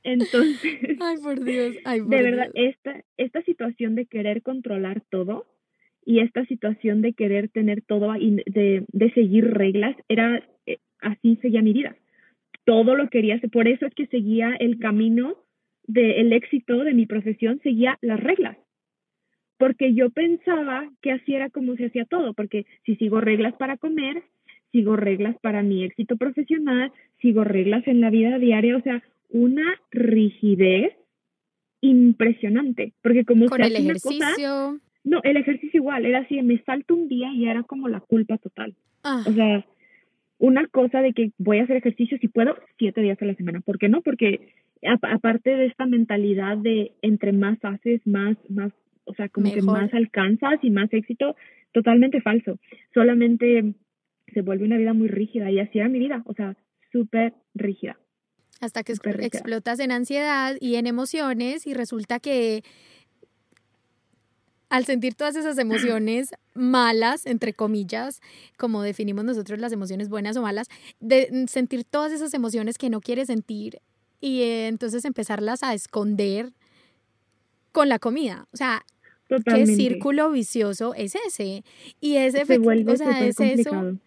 [0.03, 5.47] Entonces, ay por Dios, ay de verdad esta esta situación de querer controlar todo
[6.05, 11.37] y esta situación de querer tener todo y de, de seguir reglas era eh, así
[11.41, 11.97] seguía mi vida.
[12.67, 15.39] Todo lo quería hacer, por eso es que seguía el camino
[15.89, 18.57] del éxito de mi profesión, seguía las reglas.
[19.57, 23.77] Porque yo pensaba que así era como se hacía todo, porque si sigo reglas para
[23.77, 24.23] comer,
[24.71, 29.81] sigo reglas para mi éxito profesional, sigo reglas en la vida diaria, o sea, una
[29.91, 30.93] rigidez
[31.81, 37.09] impresionante, porque como con el ejercicio no, el ejercicio igual, era así, me salto un
[37.09, 38.75] día y era como la culpa total.
[39.03, 39.25] Ah.
[39.27, 39.65] O sea,
[40.39, 43.61] una cosa de que voy a hacer ejercicio si puedo siete días a la semana.
[43.61, 44.03] ¿Por qué no?
[44.03, 48.73] Porque aparte de esta mentalidad de entre más haces, más, más,
[49.05, 51.37] o sea, como que más alcanzas y más éxito,
[51.73, 52.59] totalmente falso.
[52.95, 53.75] Solamente
[54.33, 56.57] se vuelve una vida muy rígida y así era mi vida, o sea,
[56.93, 57.99] súper rígida.
[58.61, 62.63] Hasta que explotas en ansiedad y en emociones y resulta que
[64.69, 68.21] al sentir todas esas emociones malas, entre comillas,
[68.57, 70.69] como definimos nosotros las emociones buenas o malas,
[71.01, 73.81] de sentir todas esas emociones que no quieres sentir
[74.21, 76.53] y entonces empezarlas a esconder
[77.73, 78.47] con la comida.
[78.53, 78.85] O sea,
[79.45, 81.65] ¿qué círculo vicioso es ese?
[82.01, 83.99] Y ese efecto, o sea, es eso.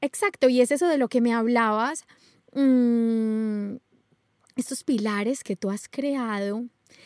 [0.00, 2.04] Exacto, y es eso de lo que me hablabas.
[2.54, 3.76] Mm,
[4.56, 6.64] estos pilares que tú has creado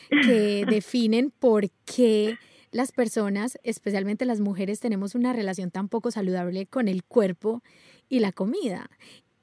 [0.08, 2.38] que definen por qué
[2.70, 7.62] las personas, especialmente las mujeres, tenemos una relación tan poco saludable con el cuerpo
[8.08, 8.90] y la comida.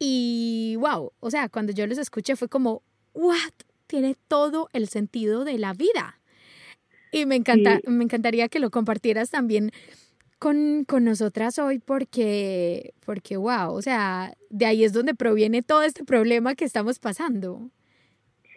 [0.04, 2.82] Y wow, o sea, cuando yo los escuché fue como,
[3.14, 3.54] what,
[3.86, 6.20] tiene todo el sentido de la vida.
[7.12, 9.72] Y me, encanta, me encantaría que lo compartieras también
[10.40, 15.84] con, con, nosotras hoy porque, porque, wow, o sea, de ahí es donde proviene todo
[15.84, 17.70] este problema que estamos pasando.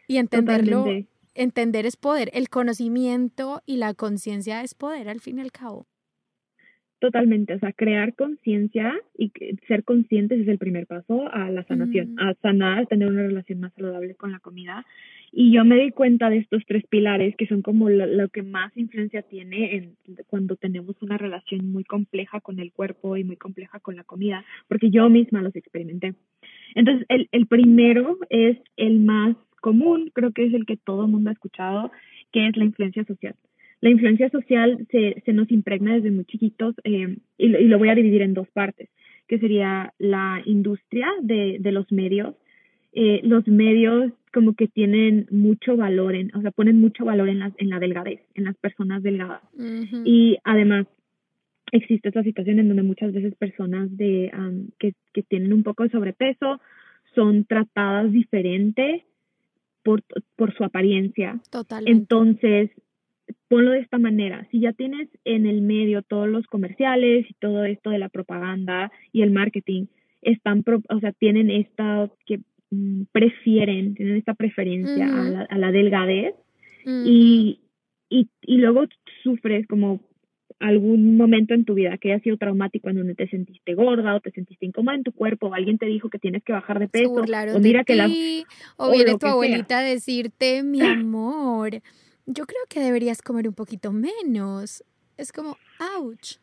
[0.09, 0.87] Y entenderlo,
[1.35, 5.87] entender es poder, el conocimiento y la conciencia es poder al fin y al cabo.
[7.04, 9.30] Totalmente, o sea, crear conciencia y
[9.68, 13.74] ser conscientes es el primer paso a la sanación, a sanar, tener una relación más
[13.74, 14.86] saludable con la comida.
[15.30, 18.74] Y yo me di cuenta de estos tres pilares que son como lo, que más
[18.74, 19.96] influencia tiene en
[20.28, 24.42] cuando tenemos una relación muy compleja con el cuerpo y muy compleja con la comida,
[24.66, 26.14] porque yo misma los experimenté.
[26.74, 31.10] Entonces, el, el primero es el más común, creo que es el que todo el
[31.10, 31.92] mundo ha escuchado,
[32.32, 33.34] que es la influencia social.
[33.85, 37.94] La influencia social se, se nos impregna desde muy chiquitos eh, y, lo voy a
[37.94, 38.88] dividir en dos partes,
[39.29, 42.35] que sería la industria de, de los medios.
[42.94, 47.40] Eh, los medios como que tienen mucho valor, en, o sea, ponen mucho valor en,
[47.40, 49.42] las, en la delgadez, en las personas delgadas.
[50.07, 50.87] Y además,
[51.70, 54.33] existe esta situación en donde muchas veces personas de,
[54.79, 56.59] que, que tienen un poco de sobrepeso
[57.14, 59.05] son tratadas diferente
[59.83, 60.03] por,
[60.37, 61.38] por su apariencia.
[61.51, 61.92] Totalmente.
[61.92, 62.70] Entonces,
[63.48, 67.64] ponlo de esta manera, si ya tienes en el medio todos los comerciales y todo
[67.64, 69.87] esto de la propaganda y el marketing,
[70.22, 75.70] están, o sea, tienen esta que mm, prefieren, tienen esta preferencia a, la, a, la,
[75.70, 76.34] delgadez
[76.87, 77.60] y,
[78.08, 78.87] y, y luego
[79.22, 80.00] sufres como
[80.60, 84.20] algún momento en tu vida que haya sido traumático en donde te sentiste gorda o
[84.20, 86.88] te sentiste incómoda en tu cuerpo o alguien te dijo que tienes que bajar de
[86.88, 88.08] peso o mira que la
[88.76, 91.82] o, viene tu abuelita a decirte mi amor
[92.26, 94.84] yo creo que deberías comer un poquito menos.
[95.16, 95.56] Es como
[95.98, 96.38] ouch.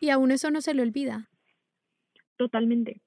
[0.00, 1.28] Y aún eso no se le olvida.
[2.36, 3.00] Totalmente.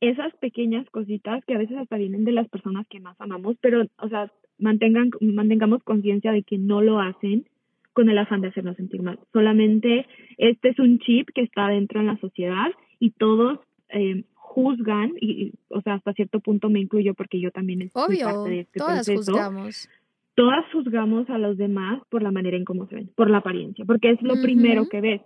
[0.00, 3.86] Esas pequeñas cositas que a veces hasta vienen de las personas que más amamos pero
[3.98, 7.48] o sea mantengan mantengamos conciencia de que no lo hacen
[7.94, 9.18] con el afán de hacernos sentir mal.
[9.32, 15.12] Solamente este es un chip que está dentro de la sociedad y todos eh, juzgan,
[15.20, 18.78] y, o sea, hasta cierto punto me incluyo porque yo también estoy parte de este
[18.78, 19.88] todas juzgamos.
[20.34, 23.84] Todas juzgamos a los demás por la manera en cómo se ven, por la apariencia,
[23.84, 25.22] porque es lo primero que ves.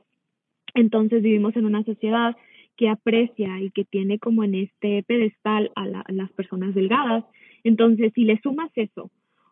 [0.75, 2.37] Entonces vivimos en una sociedad
[2.77, 7.25] que aprecia y que tiene como en este pedestal a, a las personas delgadas.
[7.64, 9.11] Entonces, si le sumas eso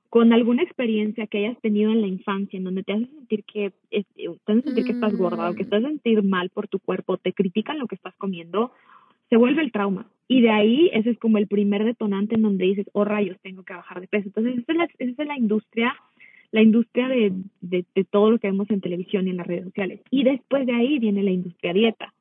[0.09, 3.73] con alguna experiencia que hayas tenido en la infancia en donde te hace sentir que
[3.91, 4.07] te
[4.47, 5.69] hace sentir que estás gorda o que mm.
[5.69, 8.73] te hace sentir mal por tu cuerpo, te critican lo que estás comiendo,
[9.29, 10.07] se vuelve el trauma.
[10.29, 13.63] Y de ahí ese es como el primer detonante en donde dices, oh rayos, tengo
[13.63, 14.27] que bajar de peso.
[14.27, 15.95] Entonces, esa es la, esa es la industria,
[16.51, 20.01] la industria de, de, todo lo que vemos en televisión y en las redes sociales.
[20.11, 22.13] Y después de ahí viene la industria dieta.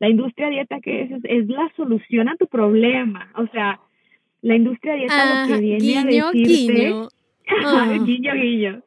[0.00, 3.30] La industria dieta que es, es la solución a tu problema.
[3.36, 3.80] O sea,
[4.42, 6.92] la industria dieta lo que viene a decirte
[7.64, 7.98] Ah.
[8.04, 8.82] guiño, guiño.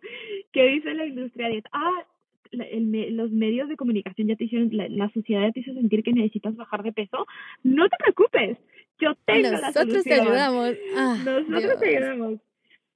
[0.52, 1.70] ¿Qué dice la industria dieta?
[1.72, 2.06] Ah,
[2.52, 6.56] los medios de comunicación ya te hicieron, la, sociedad ya te hizo sentir que necesitas
[6.56, 7.26] bajar de peso.
[7.64, 8.58] No te preocupes,
[9.00, 9.88] yo tengo la solución.
[9.88, 10.78] Nosotros te ayudamos.
[10.96, 12.40] Ah, Nosotros te ayudamos.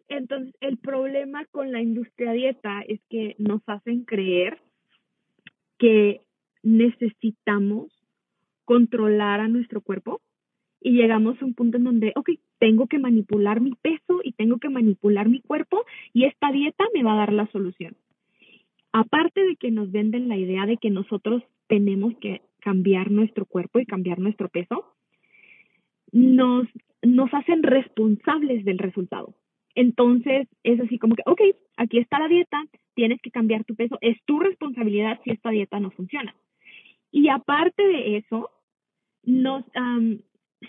[0.09, 4.59] Entonces, el problema con la industria dieta es que nos hacen creer
[5.77, 6.21] que
[6.63, 7.91] necesitamos
[8.65, 10.21] controlar a nuestro cuerpo
[10.81, 14.57] y llegamos a un punto en donde, ok, tengo que manipular mi peso y tengo
[14.57, 17.95] que manipular mi cuerpo y esta dieta me va a dar la solución.
[18.93, 23.79] Aparte de que nos venden la idea de que nosotros tenemos que cambiar nuestro cuerpo
[23.79, 24.85] y cambiar nuestro peso,
[26.11, 26.67] nos,
[27.01, 29.33] nos hacen responsables del resultado.
[29.75, 31.41] Entonces es así como que, ok,
[31.77, 35.79] aquí está la dieta, tienes que cambiar tu peso, es tu responsabilidad si esta dieta
[35.79, 36.35] no funciona.
[37.11, 38.49] Y aparte de eso,
[39.23, 39.63] nos,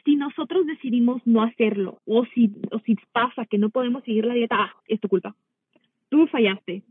[0.05, 4.35] si nosotros decidimos no hacerlo o si, o si pasa que no podemos seguir la
[4.35, 5.35] dieta, ah, es tu culpa.
[6.09, 6.83] Tú fallaste.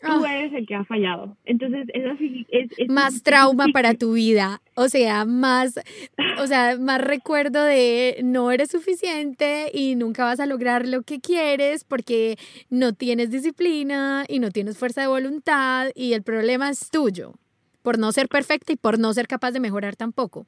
[0.00, 0.36] Tú ah.
[0.36, 1.36] eres el que ha fallado.
[1.44, 2.46] Entonces, es así.
[2.50, 4.62] Es, más trauma para tu vida.
[4.76, 5.80] O sea, más,
[6.40, 11.18] o sea, más recuerdo de no eres suficiente y nunca vas a lograr lo que
[11.20, 12.36] quieres porque
[12.70, 17.34] no tienes disciplina y no tienes fuerza de voluntad y el problema es tuyo
[17.82, 20.46] por no ser perfecta y por no ser capaz de mejorar tampoco.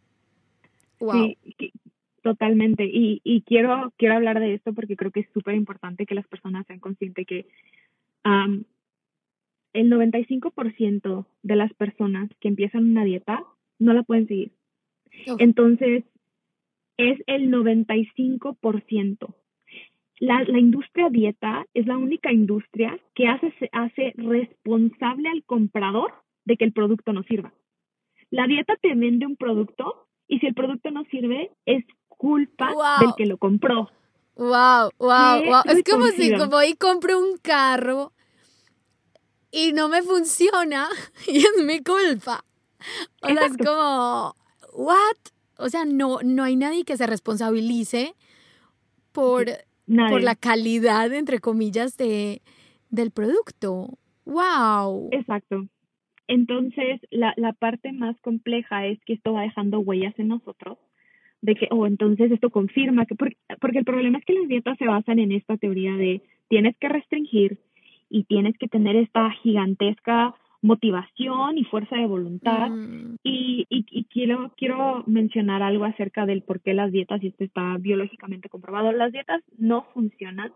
[1.00, 1.34] Wow.
[1.58, 1.72] Sí,
[2.22, 2.84] totalmente.
[2.84, 6.26] Y, y quiero, quiero hablar de esto porque creo que es súper importante que las
[6.28, 7.46] personas sean conscientes que
[9.72, 13.44] el 95% de las personas que empiezan una dieta
[13.78, 14.52] no la pueden seguir.
[15.38, 16.04] Entonces,
[16.96, 19.34] es el 95%.
[20.18, 26.12] La, la, industria dieta es la única industria que hace, hace responsable al comprador
[26.44, 27.54] de que el producto no sirva.
[28.30, 33.14] La dieta te vende un producto y si el producto no sirve, es culpa del
[33.16, 33.90] que lo compró.
[34.36, 35.62] Wow, wow, wow.
[35.66, 38.12] Es como si como hoy compro un carro
[39.52, 40.88] y no me funciona
[41.28, 42.44] y es mi culpa.
[43.22, 44.34] O sea, es como,
[44.72, 45.16] ¿what?
[45.58, 48.14] O sea, no, no hay nadie que se responsabilice
[49.12, 49.46] por,
[49.86, 52.40] por la calidad, entre comillas, de,
[52.88, 53.98] del producto.
[54.24, 55.10] ¡Wow!
[55.12, 55.66] Exacto.
[56.26, 60.78] Entonces, la, la parte más compleja es que esto va dejando huellas en nosotros
[61.42, 64.76] de que, oh, entonces esto confirma que, porque, porque el problema es que las dietas
[64.78, 67.58] se basan en esta teoría de tienes que restringir,
[68.10, 72.68] y tienes que tener esta gigantesca motivación y fuerza de voluntad.
[72.68, 73.16] Mm.
[73.22, 77.78] Y, y, quiero, quiero mencionar algo acerca del por qué las dietas, y esto está
[77.78, 80.52] biológicamente comprobado, las dietas no funcionan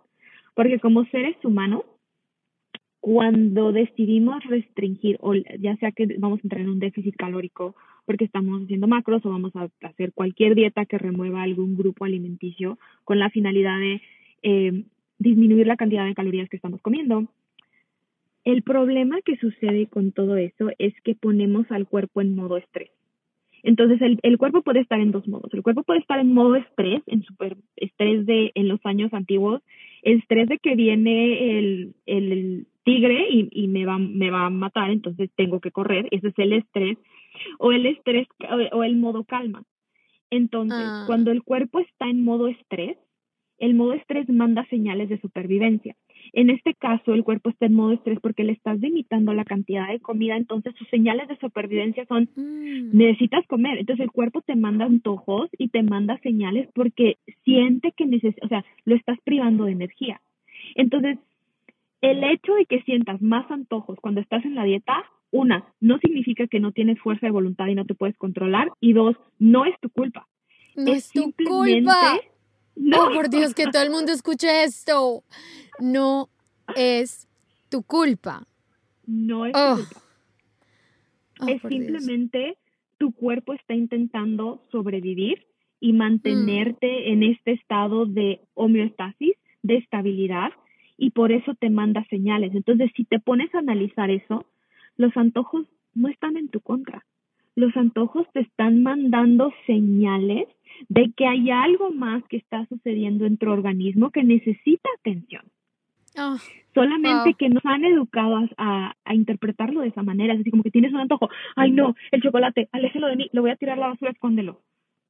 [0.54, 1.82] porque como seres humanos,
[3.00, 7.74] cuando decidimos restringir, o ya sea que vamos a entrar en un déficit calórico
[8.06, 12.78] porque estamos haciendo macros o vamos a hacer cualquier dieta que remueva algún grupo alimenticio
[13.04, 14.00] con la finalidad de
[14.42, 14.84] eh,
[15.18, 17.28] disminuir la cantidad de calorías que estamos comiendo,
[18.44, 22.90] el problema que sucede con todo eso es que ponemos al cuerpo en modo estrés.
[23.62, 25.52] Entonces, el, el, cuerpo puede estar en dos modos.
[25.54, 29.62] El cuerpo puede estar en modo estrés, en super estrés de en los años antiguos,
[30.02, 34.50] el estrés de que viene el, el, tigre y, y, me, va, me va a
[34.50, 36.06] matar, entonces tengo que correr.
[36.10, 36.98] Ese es el estrés.
[37.58, 38.28] O el estrés
[38.72, 39.64] o el modo calma.
[40.30, 41.04] Entonces, ah.
[41.06, 42.98] cuando el cuerpo está en modo estrés,
[43.58, 45.96] el modo estrés manda señales de supervivencia.
[46.36, 49.88] En este caso, el cuerpo está en modo estrés porque le estás limitando la cantidad
[49.88, 52.96] de comida, entonces sus señales de supervivencia son mm.
[52.96, 53.78] necesitas comer.
[53.78, 58.48] Entonces el cuerpo te manda antojos y te manda señales porque siente que necesitas, o
[58.48, 60.20] sea, lo estás privando de energía.
[60.74, 61.18] Entonces,
[62.00, 66.48] el hecho de que sientas más antojos cuando estás en la dieta, una, no significa
[66.48, 69.74] que no tienes fuerza de voluntad y no te puedes controlar, y dos, no es
[69.80, 70.26] tu culpa.
[70.74, 72.18] No es, tu culpa.
[72.76, 75.22] No, por Dios, que todo el mundo escuche esto.
[75.78, 76.28] No
[76.76, 77.28] es
[77.68, 78.46] tu culpa.
[79.06, 79.74] No es tu oh.
[79.76, 80.00] culpa.
[81.40, 82.56] Oh, es simplemente
[82.98, 85.46] tu cuerpo está intentando sobrevivir
[85.80, 87.12] y mantenerte mm.
[87.12, 90.52] en este estado de homeostasis, de estabilidad,
[90.96, 92.54] y por eso te manda señales.
[92.54, 94.46] Entonces, si te pones a analizar eso,
[94.96, 97.04] los antojos no están en tu contra.
[97.56, 100.48] Los antojos te están mandando señales
[100.88, 105.44] de que hay algo más que está sucediendo en tu organismo que necesita atención.
[106.16, 106.36] Ah,
[106.74, 110.92] Solamente que nos han educado a, a, interpretarlo de esa manera, así como que tienes
[110.92, 113.88] un antojo, ay no, el chocolate, aléjelo de mí, lo voy a tirar a la
[113.88, 114.60] basura, escóndelo.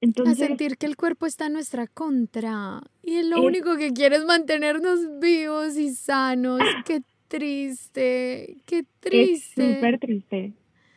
[0.00, 4.16] Entonces, a sentir que el cuerpo está en nuestra contra y lo único que quiere
[4.16, 6.60] es mantenernos vivos y sanos.
[6.84, 9.70] Qué triste, qué triste.
[9.70, 10.52] Es súper triste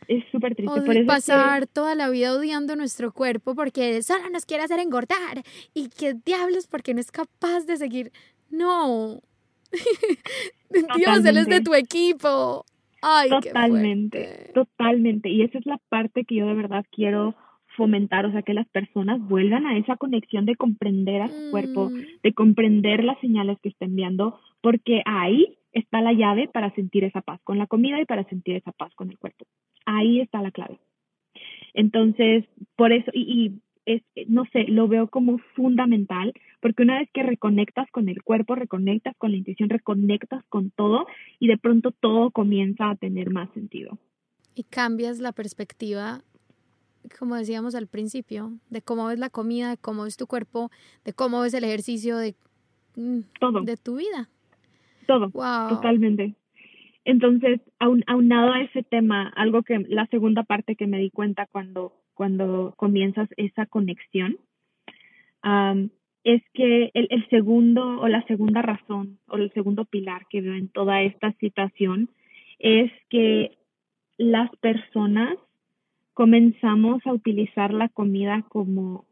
[0.08, 0.80] es súper triste.
[0.80, 5.42] por pasar toda la vida odiando nuestro cuerpo porque solo nos quiere hacer engordar
[5.74, 8.10] y que diablos porque no es capaz de seguir.
[8.50, 9.20] No,
[10.96, 12.64] Dios, él es de tu equipo.
[13.02, 15.28] Ay, totalmente, totalmente.
[15.28, 17.36] Y esa es la parte que yo de verdad quiero
[17.76, 21.90] fomentar, o sea, que las personas vuelvan a esa conexión de comprender a su cuerpo,
[21.90, 22.22] mm.
[22.24, 27.20] de comprender las señales que está enviando, porque ahí está la llave para sentir esa
[27.20, 29.46] paz con la comida y para sentir esa paz con el cuerpo.
[29.86, 30.78] Ahí está la clave.
[31.74, 32.44] Entonces,
[32.76, 37.90] por eso, y, es, no sé, lo veo como fundamental, porque una vez que reconectas
[37.90, 41.06] con el cuerpo, reconectas con la intuición, reconectas con todo,
[41.38, 43.98] y de pronto todo comienza a tener más sentido.
[44.54, 46.22] Y cambias la perspectiva
[47.18, 50.70] como decíamos al principio, de cómo ves la comida, de cómo ves tu cuerpo,
[51.04, 52.34] de cómo ves el ejercicio, de
[52.96, 53.62] mm, todo.
[53.62, 54.28] De tu vida.
[55.08, 55.30] Todo.
[55.70, 56.34] Totalmente.
[57.06, 61.94] Entonces, aunado a ese tema, algo que la segunda parte que me di cuenta cuando,
[62.12, 64.36] cuando comienzas esa conexión,
[66.24, 70.54] es que el, el segundo o la segunda razón o el segundo pilar que veo
[70.54, 72.10] en toda esta situación
[72.58, 73.56] es que
[74.18, 75.38] las personas
[76.12, 79.06] comenzamos a utilizar la comida como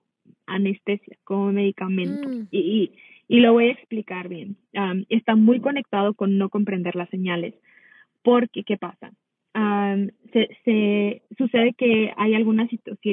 [0.47, 2.29] anestesia, como medicamento.
[2.29, 2.49] Mm.
[2.51, 2.93] Y,
[3.29, 4.57] y, lo voy a explicar bien.
[5.09, 7.55] está muy conectado con no comprender las señales.
[8.23, 9.13] Porque, ¿qué pasa?
[10.35, 12.69] se, se, sucede que hay alguna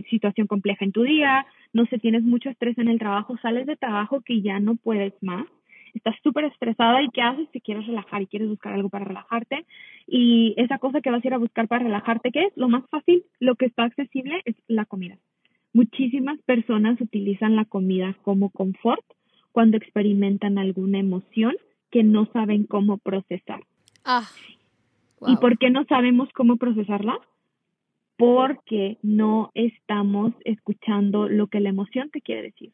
[0.09, 3.77] situación compleja en tu día, no sé, tienes mucho estrés en el trabajo, sales de
[3.77, 5.45] trabajo que ya no puedes más
[5.93, 7.49] estás súper estresada y ¿qué haces?
[7.51, 9.65] Te quieres relajar y quieres buscar algo para relajarte.
[10.07, 12.53] Y esa cosa que vas a ir a buscar para relajarte, ¿qué es?
[12.55, 15.17] Lo más fácil, lo que está accesible es la comida.
[15.73, 19.03] Muchísimas personas utilizan la comida como confort
[19.51, 21.55] cuando experimentan alguna emoción
[21.91, 23.63] que no saben cómo procesar.
[24.05, 24.27] Ah,
[25.25, 27.17] ¿Y por qué no sabemos cómo procesarla?
[28.17, 32.71] Porque no estamos escuchando lo que la emoción te quiere decir.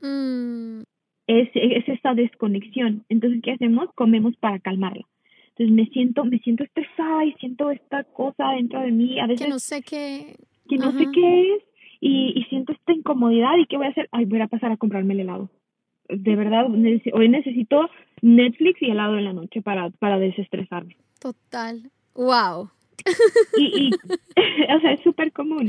[0.00, 0.82] Mm
[1.28, 3.04] es, es esa desconexión.
[3.08, 3.90] Entonces, ¿qué hacemos?
[3.94, 5.06] Comemos para calmarla.
[5.50, 9.20] Entonces me siento, me siento estresada y siento esta cosa dentro de mí.
[9.20, 10.36] A veces que no sé qué.
[10.68, 11.62] Que no sé qué es
[12.00, 14.08] y, y siento esta incomodidad y qué voy a hacer.
[14.12, 15.50] Ay, voy a pasar a comprarme el helado.
[16.08, 16.66] De verdad,
[17.12, 17.90] hoy necesito
[18.22, 20.96] Netflix y helado en la noche para, para desestresarme.
[21.20, 21.90] Total.
[22.14, 22.70] Wow.
[23.56, 23.90] Y, y
[24.76, 25.68] o sea, es súper común.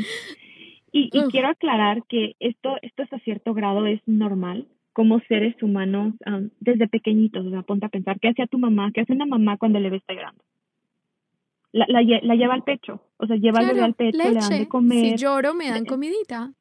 [0.91, 6.13] Y, y quiero aclarar que esto, esto hasta cierto grado es normal como seres humanos
[6.59, 7.45] desde pequeñitos.
[7.45, 8.91] O sea, ponte a pensar, ¿qué hacía tu mamá?
[8.93, 10.41] ¿Qué hace una mamá cuando le ve está grande?
[11.71, 15.17] La, la, lleva al pecho, o sea, lleva al al pecho, le dan de comer.
[15.17, 16.51] Si lloro, me dan comidita.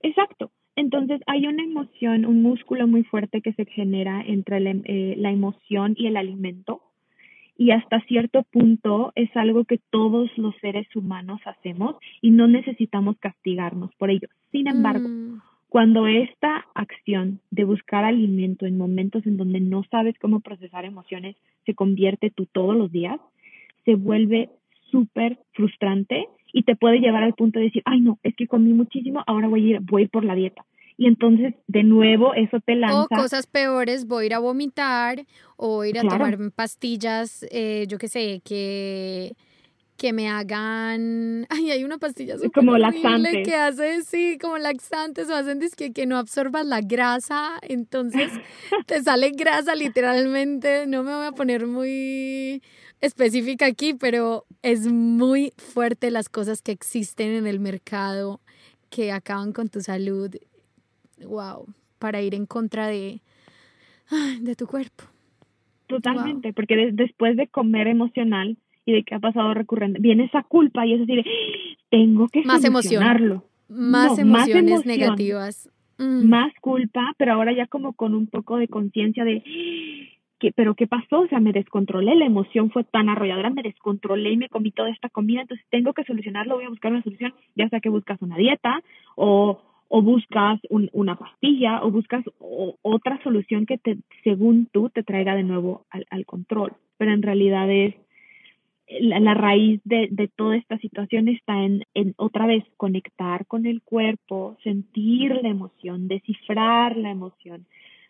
[0.00, 0.50] Exacto.
[0.76, 5.30] Entonces, hay una emoción, un músculo muy fuerte que se genera entre la, eh, la
[5.30, 6.80] emoción y el alimento.
[7.56, 13.16] Y hasta cierto punto es algo que todos los seres humanos hacemos y no necesitamos
[13.18, 14.28] castigarnos por ello.
[14.50, 15.40] Sin embargo, mm.
[15.74, 21.34] Cuando esta acción de buscar alimento en momentos en donde no sabes cómo procesar emociones
[21.66, 23.18] se convierte tú todos los días,
[23.84, 24.50] se vuelve
[24.90, 28.72] súper frustrante y te puede llevar al punto de decir, ay no, es que comí
[28.72, 30.64] muchísimo, ahora voy a ir, voy por la dieta.
[30.96, 33.02] Y entonces, de nuevo, eso te lanza.
[33.02, 35.24] O cosas peores, voy a ir a vomitar
[35.56, 39.34] o ir a tomar pastillas, eh, yo qué sé, que
[39.96, 45.34] que me hagan, ay, hay una pastilla como laxante que hace, sí, como laxantes o
[45.34, 48.30] hacen que, que no absorbas la grasa, entonces
[48.86, 52.62] te sale grasa literalmente, no me voy a poner muy
[53.04, 58.40] específica aquí, pero es muy fuerte las cosas que existen en el mercado
[58.90, 60.34] que acaban con tu salud,
[61.26, 61.66] wow,
[61.98, 63.20] para ir en contra de,
[64.40, 65.04] de tu cuerpo.
[65.86, 69.98] Totalmente, porque después de comer emocional, y de qué ha pasado recurrente.
[70.00, 71.24] Viene esa culpa y es decir,
[71.90, 73.44] tengo que más solucionarlo.
[73.68, 75.70] Más emociones negativas.
[75.98, 76.28] Mm.
[76.28, 79.42] Más culpa, pero ahora ya como con un poco de conciencia de,
[80.44, 81.20] ¿qué, pero ¿qué pasó?
[81.20, 84.90] O sea, me descontrolé, la emoción fue tan arrolladora, me descontrolé y me comí toda
[84.90, 88.20] esta comida, entonces tengo que solucionarlo, voy a buscar una solución, ya sea que buscas
[88.20, 88.82] una dieta
[89.16, 92.24] o, o buscas una pastilla o buscas
[92.82, 96.74] otra solución que te, según tú, te traiga de nuevo al, al control.
[96.98, 97.94] Pero en realidad es
[99.00, 103.80] la, raíz de, de, toda esta situación está en, en otra vez conectar con el
[103.82, 107.66] cuerpo, sentir la emoción, descifrar la emoción,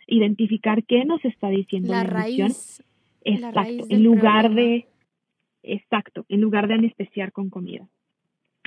[0.07, 2.52] identificar qué nos está diciendo la, emoción.
[3.24, 4.86] Exacto, en lugar de
[5.62, 7.88] exacto, en lugar de anestesiar con comida.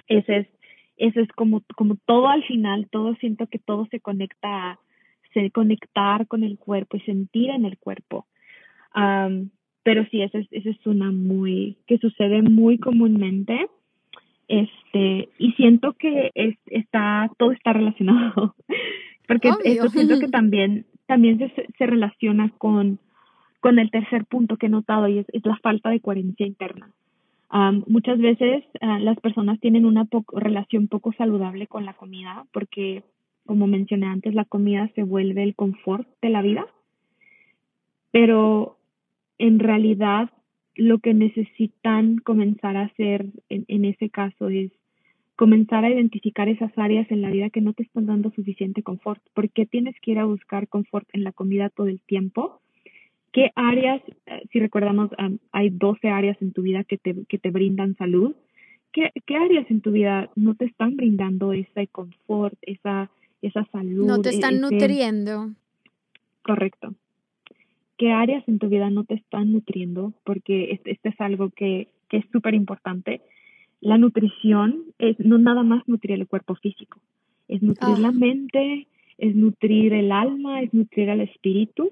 [0.08, 0.48] Ese es
[0.98, 4.80] eso es como como todo al final, todo siento que todo se conecta a
[5.34, 8.26] se conectar con el cuerpo y sentir en el cuerpo
[9.88, 13.68] pero sí, esa es, esa es una muy, que sucede muy comúnmente.
[14.50, 18.54] Este, y siento que es, está, todo está relacionado.
[19.30, 23.00] Porque esto siento que también, también se, se relaciona con,
[23.60, 26.92] con el tercer punto que he notado y es, la falta de coherencia interna.
[27.88, 33.04] muchas veces ah, las personas tienen una relación poco saludable con la comida porque,
[33.46, 36.66] como mencioné antes, la comida se vuelve el confort de la vida,
[38.12, 38.78] pero
[39.38, 40.30] en realidad
[40.76, 44.72] lo que necesitan comenzar a hacer en, en ese caso es
[45.38, 49.22] comenzar a identificar esas áreas en la vida que no te están dando suficiente confort.
[49.36, 52.60] ¿Por qué tienes que ir a buscar confort en la comida todo el tiempo?
[53.32, 55.12] ¿Qué áreas, eh, si recordamos,
[55.52, 58.36] hay 12 áreas en tu vida que te, que te brindan salud?
[58.92, 63.12] ¿Qué, ¿Qué, áreas en tu vida no te están brindando ese confort, esa,
[63.44, 64.08] esa salud?
[64.08, 65.52] No te están nutriendo.
[66.42, 66.96] Correcto.
[68.00, 70.14] ¿Qué áreas en tu vida no te están nutriendo?
[70.24, 73.22] Porque este, este es algo que, que es súper importante
[73.82, 77.00] la nutrición es no nada más nutrir el cuerpo físico,
[77.48, 78.14] es nutrir la ah.
[78.14, 81.92] mente, es nutrir el alma, es nutrir el espíritu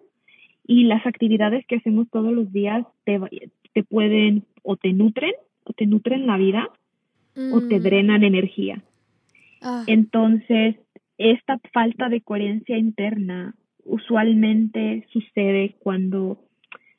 [0.67, 3.19] y las actividades que hacemos todos los días te,
[3.73, 5.33] te pueden o te nutren
[5.63, 6.69] o te nutren la vida
[7.35, 7.83] o te mm.
[7.83, 8.81] drenan energía.
[9.61, 9.83] Ah.
[9.87, 10.75] Entonces,
[11.17, 16.39] esta falta de coherencia interna usualmente sucede cuando,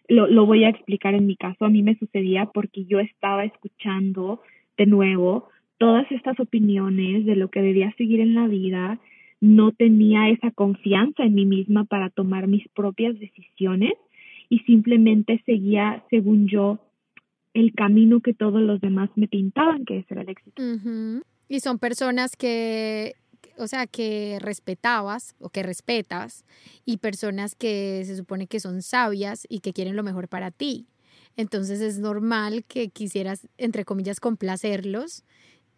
[0.09, 3.45] lo, lo voy a explicar en mi caso, a mí me sucedía porque yo estaba
[3.45, 4.41] escuchando
[4.77, 5.49] de nuevo
[5.79, 8.99] todas estas opiniones de lo que debía seguir en la vida,
[9.41, 13.93] no tenía esa confianza en mí misma para tomar mis propias decisiones
[14.49, 16.79] y simplemente seguía, según yo,
[17.53, 20.63] el camino que todos los demás me pintaban, que ese era el éxito.
[21.49, 23.15] Y son personas que,
[23.59, 26.45] o sea, que respetabas o que respetas
[26.85, 30.87] y personas que se supone que son sabias y que quieren lo mejor para ti.
[31.37, 35.25] Entonces es normal que quisieras, entre comillas, complacerlos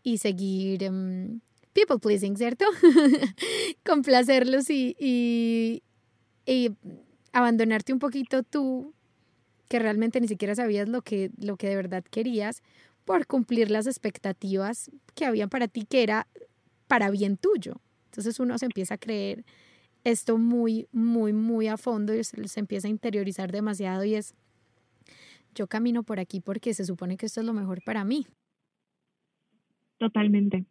[0.02, 1.40] y seguir em,
[1.72, 2.64] people pleasing, ¿cierto?
[3.84, 5.82] complacerlos y, y,
[7.32, 8.94] abandonarte un poquito tú,
[9.68, 12.62] que realmente ni siquiera sabías lo que, lo que de verdad querías,
[13.04, 16.26] por cumplir las expectativas que habían para ti, que era
[16.86, 17.80] para bien tuyo.
[18.06, 19.44] Entonces uno se empieza a creer
[20.04, 24.34] esto muy, muy, muy a fondo y se, se empieza a interiorizar demasiado y es
[25.58, 28.26] yo camino por aquí porque se supone que esto es lo mejor para mí.
[29.98, 30.64] Totalmente.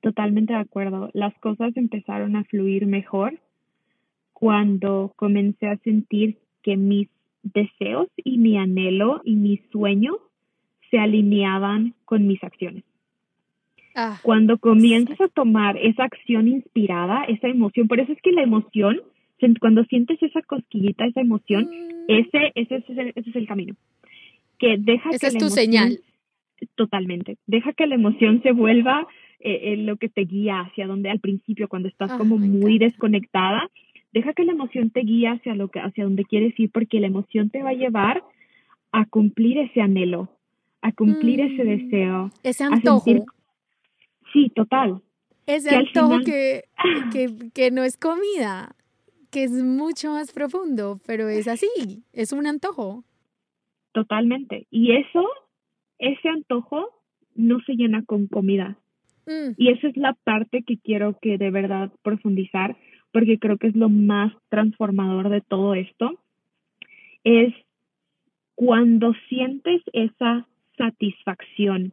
[0.00, 1.10] Totalmente de acuerdo.
[1.14, 3.40] Las cosas empezaron a fluir mejor
[4.32, 7.08] cuando comencé a sentir que mis
[7.42, 10.16] deseos y mi anhelo y mis sueños
[10.90, 12.84] se alineaban con mis acciones.
[13.94, 18.42] Ah, cuando comienzas a tomar esa acción inspirada, esa emoción, por eso es que la
[18.42, 19.00] emoción
[19.60, 22.04] cuando sientes esa cosquillita, esa emoción, mm.
[22.08, 23.74] ese, ese, ese, es el, ese es el camino.
[24.58, 26.00] Que deja Esa es tu señal.
[26.74, 27.38] Totalmente.
[27.46, 29.06] Deja que la emoción se vuelva
[29.40, 33.70] eh, lo que te guía hacia donde al principio, cuando estás como muy desconectada,
[34.12, 37.06] deja que la emoción te guíe hacia, lo que, hacia donde quieres ir, porque la
[37.06, 38.22] emoción te va a llevar
[38.92, 40.28] a cumplir ese anhelo,
[40.82, 41.66] a cumplir ese mm.
[41.66, 42.30] deseo.
[42.42, 43.10] Ese antojo.
[44.32, 45.00] Sí, total.
[45.46, 46.64] Ese antojo que,
[47.12, 48.76] que, que no es comida
[49.30, 51.68] que es mucho más profundo, pero es así,
[52.12, 53.04] es un antojo.
[53.92, 54.66] Totalmente.
[54.70, 55.26] Y eso,
[55.98, 56.88] ese antojo
[57.34, 58.76] no se llena con comida.
[59.26, 59.52] Mm.
[59.56, 62.76] Y esa es la parte que quiero que de verdad profundizar,
[63.12, 66.18] porque creo que es lo más transformador de todo esto,
[67.24, 67.54] es
[68.54, 71.92] cuando sientes esa satisfacción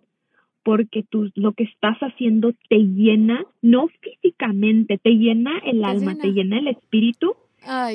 [0.68, 6.34] porque tú lo que estás haciendo te llena, no físicamente, te llena el alma, te
[6.34, 7.38] llena el espíritu.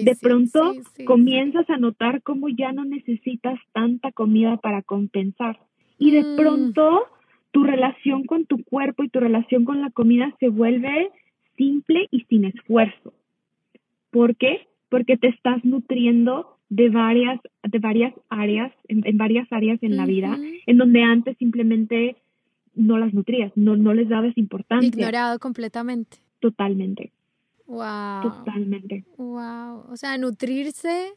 [0.03, 0.73] de pronto
[1.05, 5.59] comienzas a notar cómo ya no necesitas tanta comida para compensar.
[5.99, 6.37] Y de mm.
[6.37, 7.09] pronto
[7.51, 11.11] tu relación con tu cuerpo y tu relación con la comida se vuelve
[11.59, 13.13] simple y sin esfuerzo.
[14.11, 14.67] ¿Por qué?
[14.89, 20.39] Porque te estás nutriendo de varias, de varias áreas, en, varias áreas en la vida,
[20.65, 22.17] en donde antes simplemente
[22.75, 24.87] no las nutrías, no, no les dabas importancia.
[24.87, 26.19] Ignorado completamente.
[26.41, 27.13] Totalmente.
[27.67, 28.23] Wow.
[28.23, 29.05] Totalmente.
[29.17, 29.85] Wow.
[29.91, 31.15] O sea, nutrirse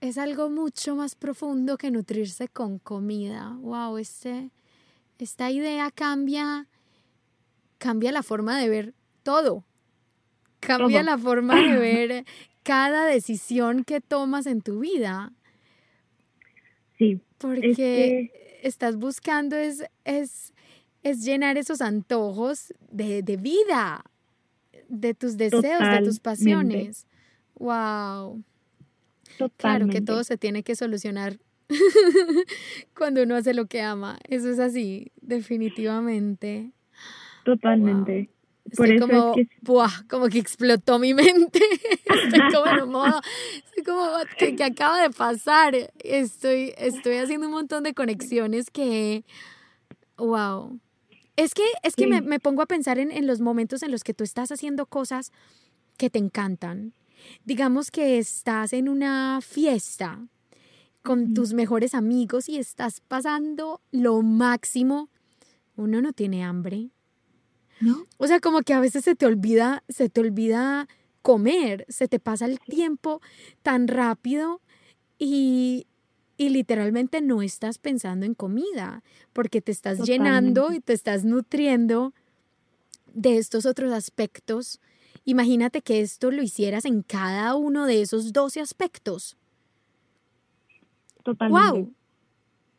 [0.00, 3.56] es algo mucho más profundo que nutrirse con comida.
[3.60, 4.50] Wow, este,
[5.18, 6.66] esta idea cambia,
[7.78, 9.64] cambia la forma de ver todo.
[10.60, 12.24] Cambia la forma de ver
[12.62, 15.32] cada decisión que tomas en tu vida.
[16.98, 17.20] Sí.
[17.38, 18.30] Porque
[18.62, 20.52] estás buscando es, es,
[21.02, 24.04] es llenar esos antojos de, de, vida,
[24.88, 27.06] de tus deseos, de tus pasiones.
[27.58, 28.42] Wow.
[29.56, 31.38] Claro que todo se tiene que solucionar
[32.96, 34.18] cuando uno hace lo que ama.
[34.28, 36.72] Eso es así, definitivamente.
[37.44, 38.30] Totalmente.
[38.70, 39.34] Estoy como,
[40.08, 41.60] como que explotó mi mente.
[42.04, 43.20] estoy como en modo,
[43.64, 45.74] estoy como, ¿qué, acaba de pasar?
[45.98, 49.24] Estoy, estoy haciendo un montón de conexiones que,
[50.16, 50.78] wow.
[51.36, 54.02] Es que, es que me, me, pongo a pensar en, en los momentos en los
[54.02, 55.30] que tú estás haciendo cosas
[55.96, 56.94] que te encantan.
[57.44, 60.26] Digamos que estás en una fiesta
[61.02, 65.08] con tus mejores amigos y estás pasando lo máximo.
[65.76, 66.90] Uno no tiene hambre,
[67.80, 68.06] ¿no?
[68.16, 70.88] O sea, como que a veces se te olvida, se te olvida
[71.22, 73.20] comer, se te pasa el tiempo
[73.62, 74.60] tan rápido
[75.18, 75.86] y,
[76.36, 79.02] y literalmente no estás pensando en comida,
[79.32, 82.14] porque te estás llenando y te estás nutriendo
[83.12, 84.80] de estos otros aspectos.
[85.24, 89.36] Imagínate que esto lo hicieras en cada uno de esos 12 aspectos.
[91.24, 91.70] Totalmente.
[91.72, 91.92] Wow.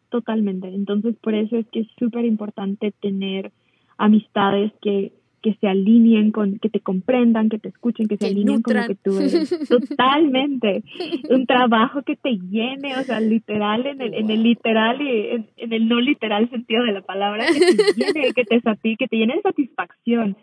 [0.10, 0.68] Totalmente.
[0.70, 3.52] Entonces, por eso es que es súper importante tener
[4.00, 8.62] amistades que, que se alineen con, que te comprendan, que te escuchen, que se alineen
[8.62, 9.50] con lo que tú eres.
[9.70, 10.84] Totalmente.
[11.30, 15.74] Un trabajo que te llene, o sea, literal, en el, en el literal y en,
[15.74, 18.62] el no literal sentido de la palabra, que te llene, que te,
[18.98, 20.38] que te llene de satisfacción.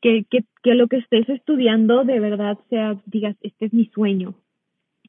[0.00, 4.34] Que, que, que lo que estés estudiando de verdad sea, digas, este es mi sueño,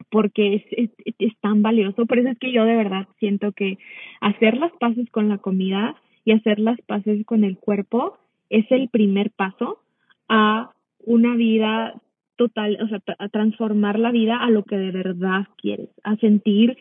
[0.09, 2.05] porque es, es, es, tan valioso.
[2.05, 3.77] Por eso es que yo de verdad siento que
[4.19, 5.95] hacer las paces con la comida
[6.25, 8.17] y hacer las paces con el cuerpo
[8.49, 9.79] es el primer paso
[10.27, 10.71] a
[11.05, 12.01] una vida
[12.35, 16.77] total, o sea, a transformar la vida a lo que de verdad quieres, a sentir,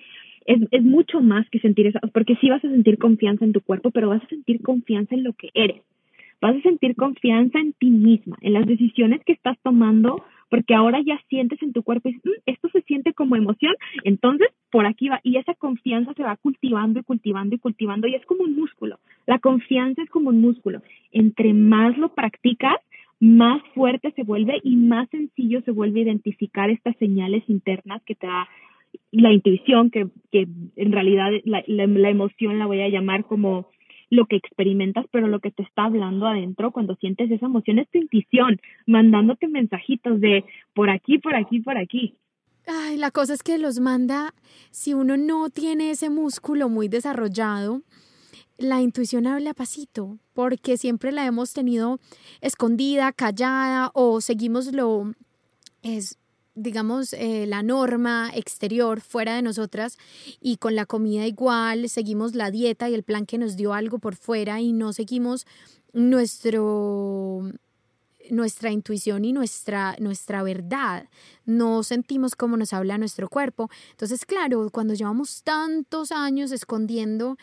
[0.46, 3.60] es, es mucho más que sentir eso, porque sí vas a sentir confianza en tu
[3.60, 5.82] cuerpo, pero vas a sentir confianza en lo que eres,
[6.40, 11.00] vas a sentir confianza en ti misma, en las decisiones que estás tomando, porque ahora
[11.04, 13.74] ya sientes en tu cuerpo, y, mm, esto se siente como emoción,
[14.04, 18.14] entonces por aquí va, y esa confianza se va cultivando y cultivando y cultivando, y
[18.14, 20.82] es como un músculo, la confianza es como un músculo,
[21.12, 22.76] entre más lo practicas,
[23.20, 28.26] más fuerte se vuelve y más sencillo se vuelve identificar estas señales internas que te
[28.26, 28.48] da
[29.12, 33.68] la intuición, que, que en realidad la, la emoción la voy a llamar como
[34.10, 37.88] lo que experimentas, pero lo que te está hablando adentro cuando sientes esa emoción es
[37.90, 40.44] tu intuición, mandándote mensajitos de
[40.74, 42.16] por aquí, por aquí, por aquí.
[42.66, 44.34] Ay, la cosa es que los manda,
[44.70, 47.82] si uno no tiene ese músculo muy desarrollado,
[48.58, 51.98] la intuición habla pasito, porque siempre la hemos tenido
[52.40, 55.14] escondida, callada o seguimos lo
[55.82, 56.18] es
[56.54, 59.98] digamos, eh, la norma exterior fuera de nosotras
[60.40, 63.98] y con la comida igual, seguimos la dieta y el plan que nos dio algo
[63.98, 65.46] por fuera y no seguimos
[65.92, 67.42] nuestro
[68.30, 71.08] nuestra intuición y nuestra, nuestra verdad.
[71.46, 73.70] No sentimos cómo nos habla nuestro cuerpo.
[73.90, 77.36] Entonces, claro, cuando llevamos tantos años escondiendo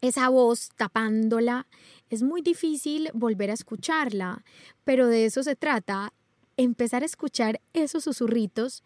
[0.00, 1.66] esa voz, tapándola,
[2.10, 4.44] es muy difícil volver a escucharla,
[4.84, 6.12] pero de eso se trata
[6.58, 8.82] empezar a escuchar esos susurritos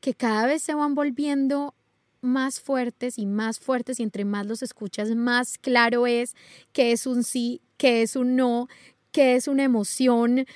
[0.00, 1.74] que cada vez se van volviendo
[2.20, 6.36] más fuertes y más fuertes y entre más los escuchas, más claro es
[6.72, 8.68] que es un sí, que es un no,
[9.10, 10.46] que es una emoción.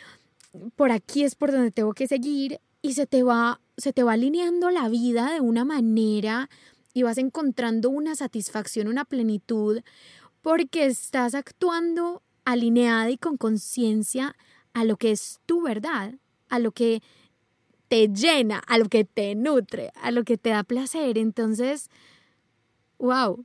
[0.76, 4.12] Por aquí es por donde tengo que seguir y se te va se te va
[4.12, 6.48] alineando la vida de una manera
[6.92, 9.80] y vas encontrando una satisfacción, una plenitud
[10.42, 14.36] porque estás actuando alineada y con conciencia
[14.74, 16.14] a lo que es tu verdad,
[16.50, 17.02] a lo que
[17.88, 21.16] te llena, a lo que te nutre, a lo que te da placer.
[21.16, 21.88] Entonces,
[22.98, 23.44] wow,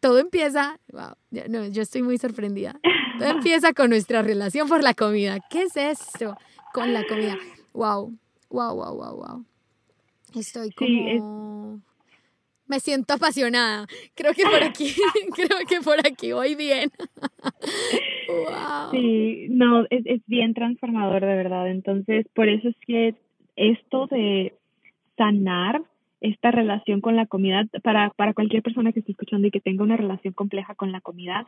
[0.00, 2.80] todo empieza, wow, yo, no, yo estoy muy sorprendida.
[3.18, 5.38] Todo empieza con nuestra relación por la comida.
[5.50, 6.36] ¿Qué es esto
[6.72, 7.36] con la comida?
[7.72, 8.16] Wow,
[8.48, 9.44] wow, wow, wow, wow.
[10.34, 11.82] Estoy como...
[12.70, 13.86] Me siento apasionada.
[14.14, 14.94] Creo que por aquí,
[15.34, 16.90] creo que por aquí voy bien.
[18.92, 21.68] Sí, no, es, es bien transformador de verdad.
[21.68, 23.14] Entonces, por eso es que
[23.56, 24.54] esto de
[25.16, 25.82] sanar
[26.20, 29.82] esta relación con la comida, para, para cualquier persona que esté escuchando y que tenga
[29.82, 31.44] una relación compleja con la comida,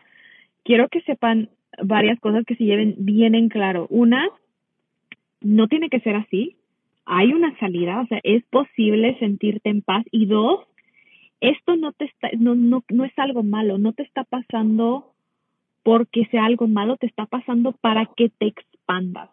[0.64, 1.50] quiero que sepan
[1.80, 3.86] varias cosas que se lleven bien en claro.
[3.88, 4.28] Una,
[5.40, 6.56] no tiene que ser así.
[7.04, 10.04] Hay una salida, o sea, es posible sentirte en paz.
[10.10, 10.66] Y dos,
[11.42, 15.12] esto no te está, no, no, no es algo malo, no te está pasando
[15.82, 19.28] porque sea algo malo, te está pasando para que te expandas.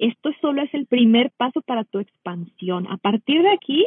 [0.00, 2.88] Esto solo es el primer paso para tu expansión.
[2.90, 3.86] A partir de aquí,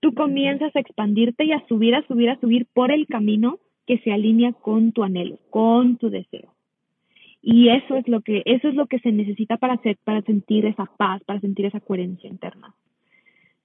[0.00, 3.98] tú comienzas a expandirte y a subir, a subir, a subir por el camino que
[3.98, 6.52] se alinea con tu anhelo, con tu deseo.
[7.40, 10.66] Y eso es lo que, eso es lo que se necesita para hacer, para sentir
[10.66, 12.74] esa paz, para sentir esa coherencia interna.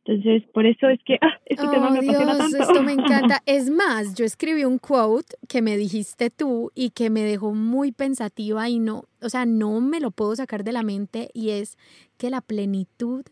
[0.07, 2.57] Entonces, por eso es que ah, este tema me apasiona Dios, tanto.
[2.63, 3.43] esto me encanta.
[3.45, 7.91] Es más, yo escribí un quote que me dijiste tú y que me dejó muy
[7.91, 11.77] pensativa y no, o sea, no me lo puedo sacar de la mente y es
[12.17, 13.25] que la plenitud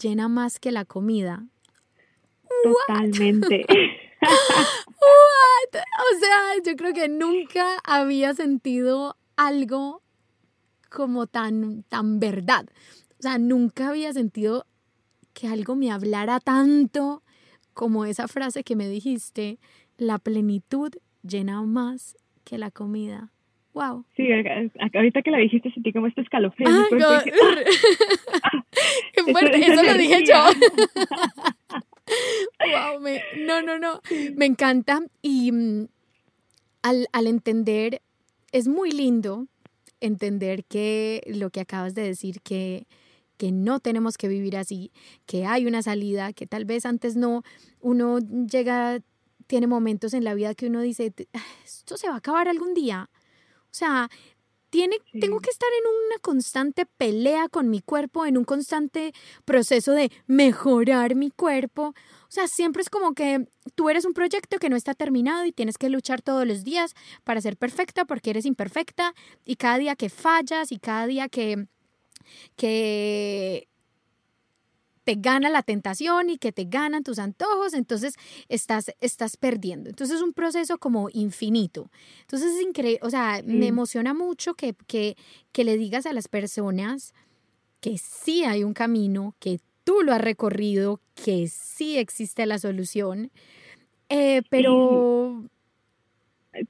[0.00, 1.44] llena más que la comida.
[2.62, 3.66] Totalmente.
[4.22, 4.22] What?
[5.74, 10.00] O sea, yo creo que nunca había sentido algo
[10.88, 12.66] como tan, tan verdad.
[13.18, 14.66] O sea, nunca había sentido
[15.34, 17.22] que algo me hablara tanto
[17.74, 19.58] como esa frase que me dijiste,
[19.98, 23.30] la plenitud llena más que la comida.
[23.72, 24.04] Wow.
[24.16, 26.68] Sí, ahorita que la dijiste sentí como este escalofrío.
[26.70, 26.86] Ah,
[29.12, 30.34] Qué Eso- fuerte, eso lo dije yo.
[32.60, 34.00] wow, me- no, no, no,
[34.36, 35.86] me encanta y mm,
[36.82, 38.02] al, al entender,
[38.52, 39.46] es muy lindo
[40.00, 42.86] entender que lo que acabas de decir, que,
[43.36, 44.92] que no tenemos que vivir así,
[45.26, 47.42] que hay una salida, que tal vez antes no,
[47.80, 49.00] uno llega,
[49.46, 52.74] tiene momentos en la vida que uno dice, "Ah, esto se va a acabar algún
[52.74, 53.10] día.
[53.66, 54.08] O sea,
[54.70, 55.20] tiene, Sí.
[55.20, 59.12] tengo que estar en una constante pelea con mi cuerpo, en un constante
[59.44, 61.88] proceso de mejorar mi cuerpo.
[62.28, 65.52] O sea, siempre es como que tú eres un proyecto que no está terminado y
[65.52, 69.14] tienes que luchar todos los días para ser perfecta porque eres imperfecta
[69.44, 71.68] y cada día que fallas y cada día que,
[72.56, 73.68] que
[75.04, 78.14] te gana la tentación y que te ganan tus antojos, entonces
[78.48, 79.90] estás, estás perdiendo.
[79.90, 81.90] Entonces es un proceso como infinito.
[82.22, 83.66] Entonces es increíble, o sea, me Sí.
[83.66, 85.16] emociona mucho que, que,
[85.52, 87.12] que le digas a las personas
[87.80, 93.30] que sí hay un camino, que tú lo has recorrido, que sí existe la solución,
[94.08, 95.44] eh, pero...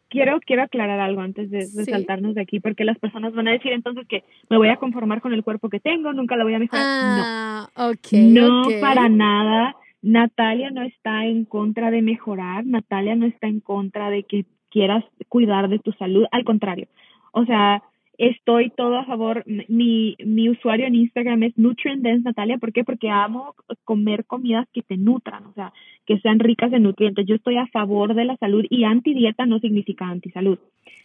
[0.09, 1.91] quiero, quiero aclarar algo antes de, de Sí.
[1.91, 5.21] saltarnos de aquí, porque las personas van a decir entonces que me voy a conformar
[5.21, 6.85] con el cuerpo que tengo, nunca lo voy a mejorar.
[6.87, 8.81] Ah, no, no ok.
[8.81, 9.77] para nada.
[10.03, 15.03] Natalia no está en contra de mejorar, Natalia no está en contra de que quieras
[15.29, 16.89] cuidar de tu salud, al contrario.
[17.33, 17.83] O sea,
[18.19, 19.45] estoy todo a favor.
[19.69, 22.59] Mi, mi usuario en Instagram es Nutrient Dance Natalia.
[22.59, 22.85] ¿Por qué?
[22.85, 23.55] Porque amo
[23.85, 25.73] comer comidas que te nutran, o sea,
[26.07, 27.27] que sean ricas en nutrientes.
[27.27, 30.59] Yo estoy a favor de la salud y antidieta no significa antisalud.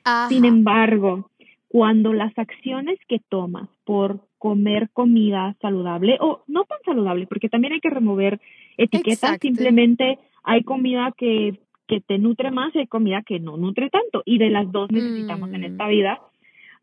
[0.04, 0.30] Ajá.
[0.30, 1.30] Sin embargo,
[1.68, 7.74] cuando las acciones que tomas por comer comida saludable o no tan saludable, porque también
[7.74, 8.40] hay que remover
[8.78, 9.48] etiquetas, Exacto.
[9.48, 14.24] simplemente hay comida que, que te nutre más y hay comida que no nutre tanto
[14.26, 15.66] y de las dos necesitamos en Mm.
[15.66, 16.20] esta vida.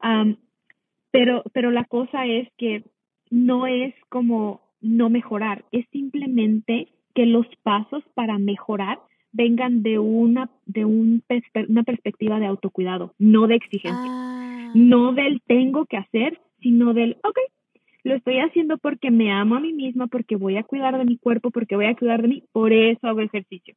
[0.00, 0.36] Am,
[1.10, 2.84] pero, pero la cosa es que
[3.30, 8.98] no es como no mejorar, es simplemente que los pasos para mejorar
[9.32, 15.12] vengan de una de un perspe- una perspectiva de autocuidado, no de exigencia, Ah, no
[15.12, 17.38] del tengo que hacer, sino del ok,
[18.04, 21.16] lo estoy haciendo porque me amo a mí misma, porque voy a cuidar de mi
[21.18, 23.74] cuerpo, porque voy a cuidar de mí, por eso hago ejercicio.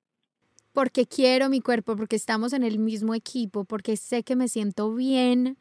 [0.74, 4.94] porque quiero mi cuerpo, porque estamos en el mismo equipo, porque sé que me siento
[4.94, 5.58] bien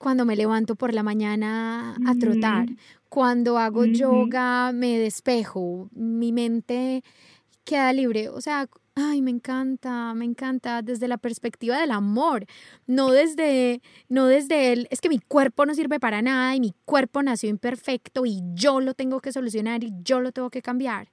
[0.00, 2.70] cuando me levanto por la mañana a trotar.
[2.70, 2.76] Ujú.
[3.10, 3.92] Cuando hago Ujú.
[3.92, 7.02] yoga me despejo, mi mente
[7.64, 8.28] queda libre.
[8.30, 12.46] O sea, ay, me encanta, me encanta desde la perspectiva del amor,
[12.86, 16.74] no desde no desde el es que mi cuerpo no sirve para nada y mi
[16.86, 21.10] cuerpo nació imperfecto y yo lo tengo que solucionar y yo lo tengo que cambiar.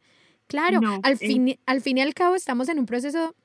[0.47, 1.17] Claro, No, al eh.
[1.17, 3.35] fin al fin y al cabo estamos en un proceso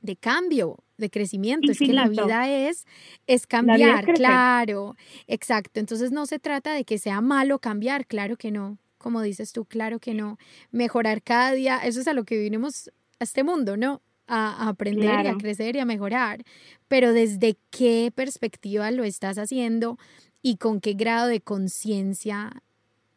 [0.00, 1.70] de cambio, de crecimiento.
[1.70, 2.86] Es que la vida es,
[3.26, 4.96] es es cambiar, claro,
[5.26, 5.80] exacto.
[5.80, 8.78] Entonces no se trata de que sea malo cambiar, claro que no.
[8.96, 10.38] Como dices tú, claro que no.
[10.70, 12.88] Mejorar cada día, eso es a lo que vinimos
[13.20, 14.00] a este mundo, ¿no?
[14.26, 16.42] A, a aprender y a crecer y a mejorar.
[16.88, 19.98] Pero desde qué perspectiva lo estás haciendo
[20.40, 22.62] y con qué grado de conciencia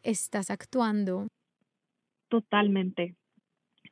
[0.02, 1.28] estás actuando.
[2.28, 3.14] Totalmente.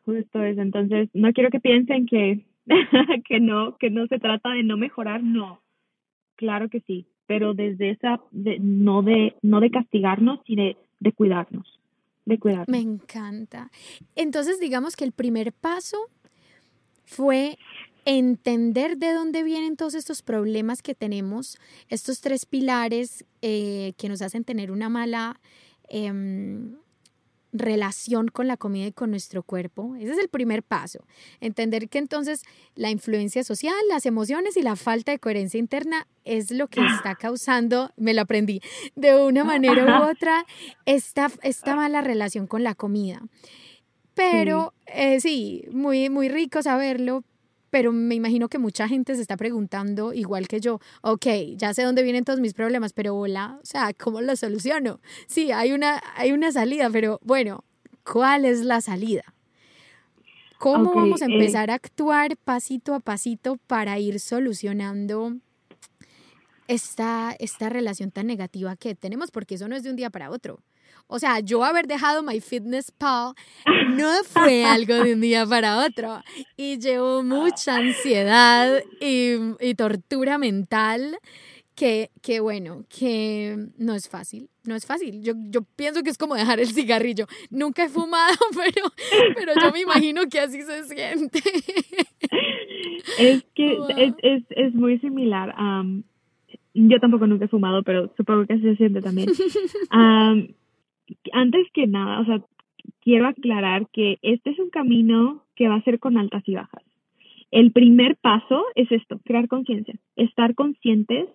[0.05, 0.61] Justo eso.
[0.61, 2.45] Entonces, no quiero que piensen que,
[3.29, 5.61] que no, que no se trata de no mejorar, no.
[6.37, 11.13] Claro que sí, pero desde esa, de, no de, no de castigarnos, sino de, de
[11.13, 11.81] cuidarnos,
[12.25, 12.69] de cuidarnos.
[12.69, 13.71] Me encanta.
[14.17, 15.97] Entonces, digamos que el primer paso
[17.05, 17.57] fue
[18.05, 21.59] entender de dónde vienen todos estos problemas que tenemos,
[21.89, 25.41] estos tres pilares eh, que nos hacen tener una mala
[25.89, 26.77] em,
[27.55, 29.95] relación con la comida y con nuestro cuerpo.
[29.95, 31.07] Ese es el primer paso.
[31.41, 32.43] Entender que entonces
[32.75, 37.15] la influencia social, las emociones y la falta de coherencia interna es lo que está
[37.21, 38.61] causando, me lo aprendí,
[38.97, 40.45] de una manera u otra,
[40.85, 43.23] esta, esta mala relación con la comida.
[44.15, 47.25] Pero eh, sí, muy, muy rico saberlo,
[47.75, 51.83] pero me imagino que mucha gente se está preguntando, igual que yo, ok, ya sé
[51.83, 55.01] dónde vienen todos mis problemas, pero hola, o sea, ¿cómo los soluciono?
[55.27, 57.65] Sí, hay una, hay una salida, pero bueno,
[58.05, 59.25] ¿cuál es la salida?
[60.61, 65.35] ¿Cómo vamos a eh, empezar a actuar pasito a pasito para ir solucionando
[66.69, 69.33] esta, esta relación tan negativa que tenemos?
[69.33, 70.61] Porque eso no es de un día para otro.
[71.07, 73.35] O sea, yo haber dejado MyFitnessPal
[73.97, 76.21] no fue algo de un día para otro.
[76.57, 81.19] Y llevo mucha ansiedad y, y tortura mental
[81.75, 85.23] que, que, bueno, que no es fácil, no es fácil.
[85.23, 87.27] Yo, yo pienso que es como dejar el cigarrillo.
[87.51, 88.87] Nunca he fumado, pero,
[89.35, 91.41] pero yo me imagino que así se siente.
[93.19, 93.89] Es que Wow.
[93.97, 95.55] es, es, es muy similar.
[96.75, 99.29] yo tampoco nunca he fumado, pero supongo que así se siente también.
[99.91, 100.49] Am,
[101.33, 102.41] antes que nada, o sea,
[103.01, 106.83] quiero aclarar que este es un camino que va a ser con altas y bajas.
[107.51, 111.29] El primer paso es esto, crear conciencia, estar conscientes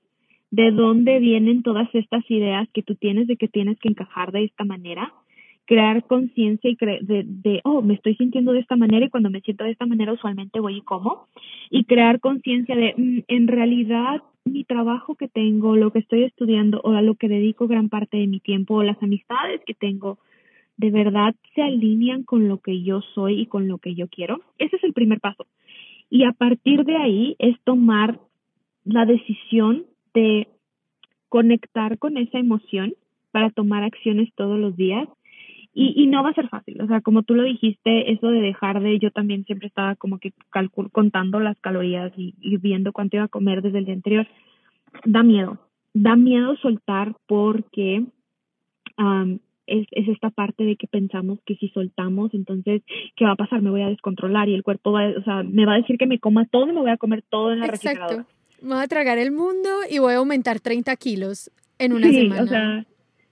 [0.52, 4.44] de dónde vienen todas estas ideas que tú tienes de que tienes que encajar de
[4.44, 5.14] esta manera,
[5.70, 9.30] crear conciencia y cre- de, de, oh, me estoy sintiendo de esta manera y cuando
[9.30, 11.28] me siento de esta manera usualmente voy y como,
[11.70, 16.82] y crear conciencia de, mm, en realidad, mi trabajo que tengo, lo que estoy estudiando
[16.84, 20.18] o a lo que dedico gran parte de mi tiempo o las amistades que tengo,
[20.78, 24.42] de verdad se alinean con lo que yo soy y con lo que yo quiero.
[24.58, 25.46] Ese es el primer paso.
[26.10, 28.20] Y a partir de ahí es tomar
[28.86, 30.48] la decisión de
[31.28, 32.96] conectar con esa emoción
[33.30, 35.08] para tomar acciones todos los días.
[35.74, 38.42] Y, y no va a ser fácil, o sea, como tú lo dijiste, eso de
[38.42, 42.92] dejar de, yo también siempre estaba como que calcul contando las calorías y, y viendo
[42.92, 44.28] cuánto iba a comer desde el día anterior,
[45.06, 45.60] da miedo,
[45.94, 48.04] da miedo soltar porque
[48.98, 52.82] am, es, es esta parte de que pensamos que si soltamos, entonces,
[53.16, 53.62] ¿qué va a pasar?
[53.62, 55.98] Me voy a descontrolar y el cuerpo va, a- o sea, me va a decir
[56.00, 58.22] que me coma todo y me voy a comer todo en la refrigeradora.
[58.22, 58.66] Exacto.
[58.66, 62.22] Me voy a tragar el mundo y voy a aumentar 30 kilos en una sí,
[62.22, 62.42] semana.
[62.44, 62.86] o sea,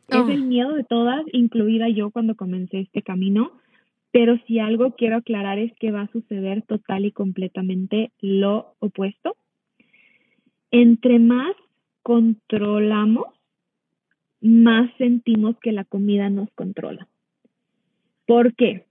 [0.10, 0.24] Oh.
[0.24, 3.52] es el miedo de todas, incluida yo cuando comencé este camino,
[4.12, 9.36] pero si algo quiero aclarar es que va a suceder total y completamente lo opuesto.
[10.72, 11.56] Entre más
[12.02, 13.28] controlamos,
[14.42, 17.08] más sentimos que la comida nos controla.
[18.26, 18.87] ¿Por qué?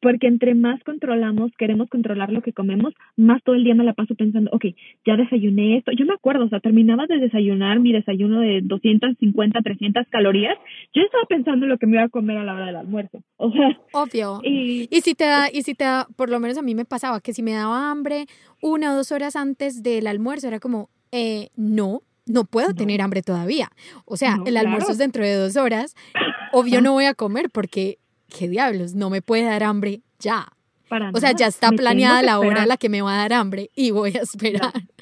[0.00, 3.94] Porque entre más controlamos, queremos controlar lo que comemos, más todo el día me la
[3.94, 4.64] paso pensando, ok,
[5.06, 5.92] ya desayuné esto.
[5.92, 10.56] Yo me acuerdo, o sea, terminaba de desayunar mi desayuno de 250, 300 calorías.
[10.94, 13.22] Yo estaba pensando en lo que me iba a comer a la hora del almuerzo.
[13.38, 14.40] O sea, Obvio.
[14.42, 16.84] y Y si te da, y si te da, por lo menos a mí me
[16.84, 18.26] pasaba que si me daba hambre
[18.60, 22.74] una o dos horas antes del almuerzo, era como, eh, no, no puedo No.
[22.74, 23.68] tener hambre todavía.
[24.04, 24.92] O sea, No, el almuerzo claro.
[24.94, 25.94] es dentro de dos horas.
[26.52, 27.98] Obvio no voy a comer porque,
[28.28, 28.94] ¿qué diablos?
[28.94, 30.48] No me puede dar hambre ya.
[30.88, 33.32] para O sea, ya está planeada la hora a la que me va a dar
[33.32, 34.72] hambre y voy a esperar.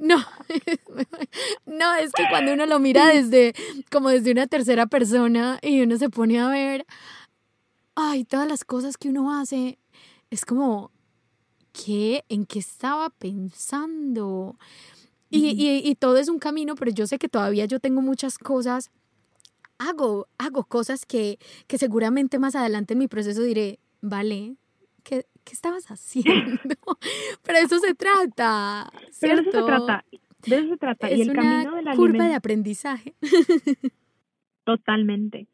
[0.00, 0.16] No,
[1.66, 3.54] no, es que cuando uno lo mira desde,
[3.88, 6.86] como desde una tercera persona y uno se pone a ver,
[7.94, 9.78] ay, todas las cosas que uno hace,
[10.28, 10.90] es como,
[11.72, 12.24] ¿qué?
[12.28, 14.56] ¿En qué estaba pensando?
[15.30, 18.38] Y, y, y todo es un camino, pero yo sé que todavía yo tengo muchas
[18.38, 18.90] cosas,
[19.88, 24.56] hago, hago cosas que, que seguramente más adelante en mi proceso diré, vale,
[25.02, 26.60] ¿qué, qué estabas haciendo?
[27.42, 29.66] pero eso se trata, Pero de eso se ¿cierto?
[29.66, 30.04] trata.
[30.46, 31.08] De eso se trata.
[31.08, 33.14] Es y el una camino de la curva de aprendizaje.
[34.64, 35.46] Totalmente.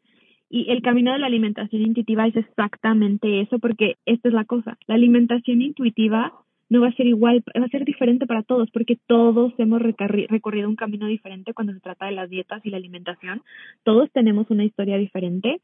[0.49, 4.77] Y el camino de la alimentación intuitiva es exactamente eso, porque esta es la cosa.
[4.87, 6.33] La alimentación intuitiva
[6.69, 10.27] no va a ser igual, va a ser diferente para todos, porque todos hemos recorri-
[10.27, 13.41] recorrido un camino diferente cuando se trata de las dietas y la alimentación.
[13.83, 15.61] Todos tenemos una historia diferente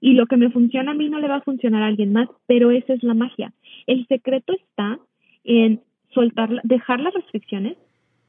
[0.00, 2.28] y lo que me funciona a mí no le va a funcionar a alguien más,
[2.46, 3.52] pero esa es la magia.
[3.86, 4.98] El secreto está
[5.44, 5.80] en
[6.14, 7.76] soltar, dejar las restricciones,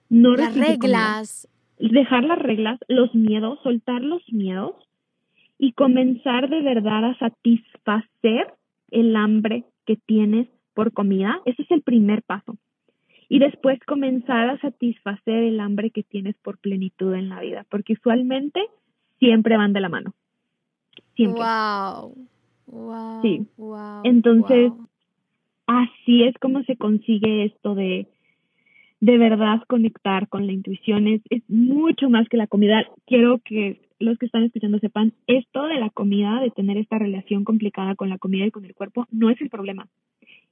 [0.10, 1.48] no Las reglas.
[1.80, 4.76] dejar las reglas, los miedos, soltar los miedos
[5.58, 8.54] y comenzar de verdad a satisfacer
[8.92, 10.48] el hambre que tienes
[10.80, 11.42] por comida.
[11.44, 12.56] Ese es el primer paso.
[13.28, 17.94] Y después comenzar a satisfacer el hambre que tienes por plenitud en la vida, porque
[18.00, 18.62] usualmente
[19.20, 20.14] siempre van de la mano.
[21.18, 21.42] Siempre.
[21.42, 22.16] Wow.
[22.68, 23.22] Wow.
[23.22, 23.46] Sí.
[23.58, 24.04] Wow.
[24.06, 24.88] Entonces, wow.
[25.68, 28.08] así es como se consigue esto de
[29.02, 32.86] de verdad conectar con la intuición es, es mucho más que la comida.
[33.06, 37.44] Quiero que los que están escuchando sepan, esto de la comida, de tener esta relación
[37.44, 39.90] complicada con la comida y con el cuerpo, no es el problema,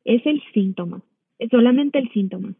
[0.07, 1.01] es el síntoma,
[1.37, 2.53] es solamente el síntoma.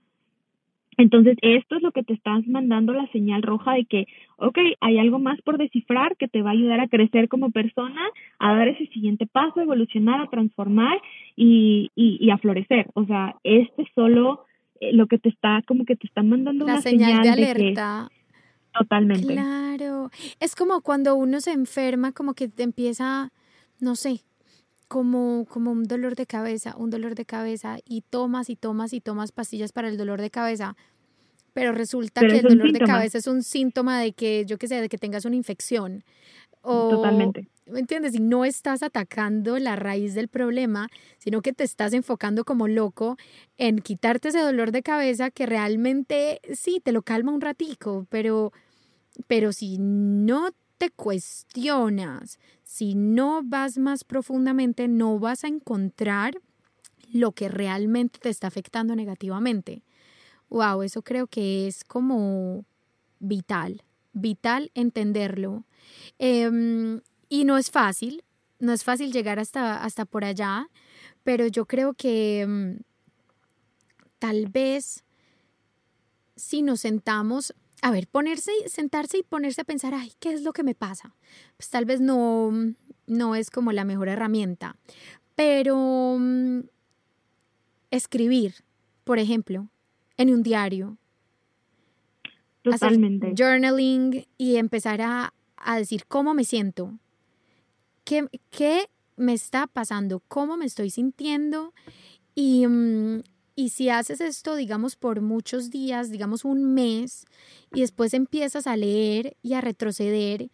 [0.97, 4.97] Entonces, esto es lo que te estás mandando la señal roja de que, ok, hay
[4.97, 8.01] algo más por descifrar que te va a ayudar a crecer como persona,
[8.39, 10.99] a dar ese siguiente paso, a evolucionar, a transformar
[11.35, 12.87] y, y, y a florecer.
[12.95, 14.45] O sea, este es solo
[14.81, 17.35] eh, lo que te está, como que te está mandando La una señal de de
[17.35, 18.09] que alerta.
[18.73, 19.33] totalmente.
[19.33, 20.09] Claro.
[20.39, 23.31] Es como cuando uno se enferma, como que te empieza,
[23.79, 24.21] no sé,
[24.87, 29.01] como, como un dolor de cabeza, un dolor de cabeza y tomas y tomas y
[29.01, 30.75] tomas pastillas para el dolor de cabeza.
[31.53, 34.79] Pero resulta que el dolor de cabeza es un síntoma de que, yo qué sé,
[34.79, 36.03] de que tengas una infección.
[36.61, 37.47] O, Totalmente.
[37.65, 38.15] ¿Me entiendes?
[38.15, 43.17] Y no estás atacando la raíz del problema, sino que te estás enfocando como loco
[43.57, 48.53] en quitarte ese dolor de cabeza que realmente sí, te lo calma un ratico, pero,
[49.27, 56.37] pero si no te cuestionas, si no vas más profundamente, no vas a encontrar
[57.13, 59.83] lo que realmente te está afectando negativamente.
[60.49, 62.65] Wow, eso creo que es como
[63.19, 65.63] vital, vital entenderlo.
[66.19, 66.99] Em,
[67.29, 68.25] y no es fácil,
[68.59, 70.67] no es fácil llegar hasta, hasta por allá,
[71.23, 72.79] pero yo creo que em,
[74.19, 75.05] tal vez
[76.35, 80.53] si nos sentamos a ver, ponerse, sentarse y ponerse a pensar, ay, ¿qué es lo
[80.53, 81.15] que me pasa?
[81.57, 82.51] Pues tal vez no,
[83.05, 84.75] no es como la mejor herramienta,
[85.35, 86.61] pero mm,
[87.91, 88.55] escribir,
[89.03, 89.69] por ejemplo,
[90.17, 90.97] en un diario.
[92.63, 93.33] Totalmente.
[93.33, 96.99] journaling y empezar a, a, decir cómo me siento,
[98.03, 101.73] qué, qué me está pasando, cómo me estoy sintiendo
[102.35, 103.21] y, mm,
[103.57, 107.25] y si haces esto, digamos, por muchos días, digamos un mes,
[107.73, 110.51] y después empiezas a leer y a retroceder,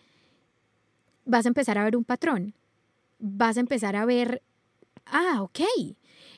[1.26, 2.54] vas a empezar a ver un patrón.
[3.20, 4.41] Vas a empezar a ver,
[5.06, 5.60] ah, ok,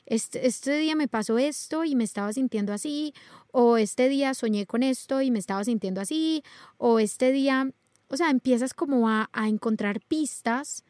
[0.06, 3.14] este, este día me pasó esto y me estaba sintiendo así,
[3.52, 6.42] o este día soñé con esto y me estaba sintiendo así,
[6.78, 7.70] o este día,
[8.08, 10.82] o sea, empiezas como a, a encontrar pistas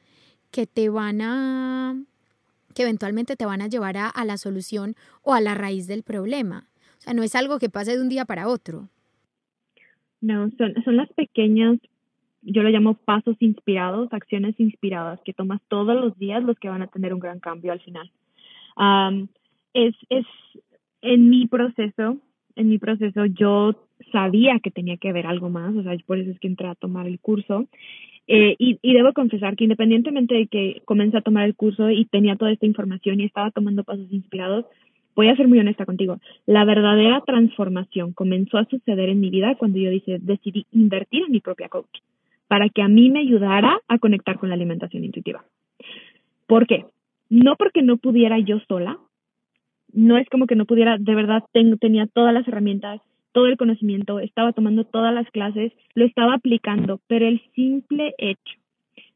[0.50, 2.02] que te van a
[2.76, 6.68] que eventualmente te van a llevar a, la solución o a la raíz del problema.
[6.98, 8.90] O sea, no es algo que pase de un día para otro.
[10.20, 11.78] No, son, son las pequeñas,
[12.42, 16.82] yo lo llamo pasos inspirados, acciones inspiradas que tomas todos los días los que van
[16.82, 18.10] a tener un gran cambio al final.
[19.72, 20.26] es, es
[21.00, 22.18] en mi proceso,
[22.56, 26.30] en mi proceso yo sabía que tenía que ver algo más, o sea, por eso
[26.30, 27.68] es que entré a tomar el curso
[28.28, 32.06] eh, y, y, debo confesar que independientemente de que comencé a tomar el curso y
[32.06, 34.64] tenía toda esta información y estaba tomando pasos inspirados,
[35.14, 36.18] voy a ser muy honesta contigo.
[36.44, 41.32] La verdadera transformación comenzó a suceder en mi vida cuando yo dije, decidí invertir en
[41.32, 42.00] mi propia coach
[42.48, 45.44] para que a mí me ayudara a conectar con la alimentación intuitiva.
[46.46, 46.84] ¿Por qué?
[47.28, 48.98] No porque no pudiera yo sola,
[49.92, 51.42] no es como que no pudiera, de verdad
[51.80, 53.00] tenía todas las herramientas,
[53.36, 58.58] todo el conocimiento, estaba tomando todas las clases, lo estaba aplicando, pero el simple hecho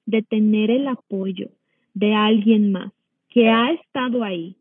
[0.04, 1.48] de tener el apoyo
[1.94, 2.92] de alguien más
[3.30, 4.56] que ha estado ahí,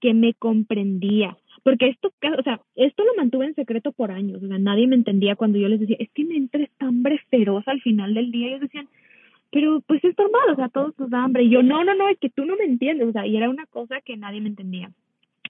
[0.00, 4.48] que me comprendía, porque esto, o sea, esto lo mantuve en secreto por años, o
[4.48, 7.68] sea, nadie me entendía cuando yo les decía, es que me entra esta hambre feroz
[7.68, 8.88] al final del día, ellos decían,
[9.52, 12.08] pero pues es normal, o sea, todos nos da hambre, y yo, no, no, no,
[12.08, 14.48] es que tú no me entiendes, o sea, y era una cosa que nadie me
[14.48, 14.90] entendía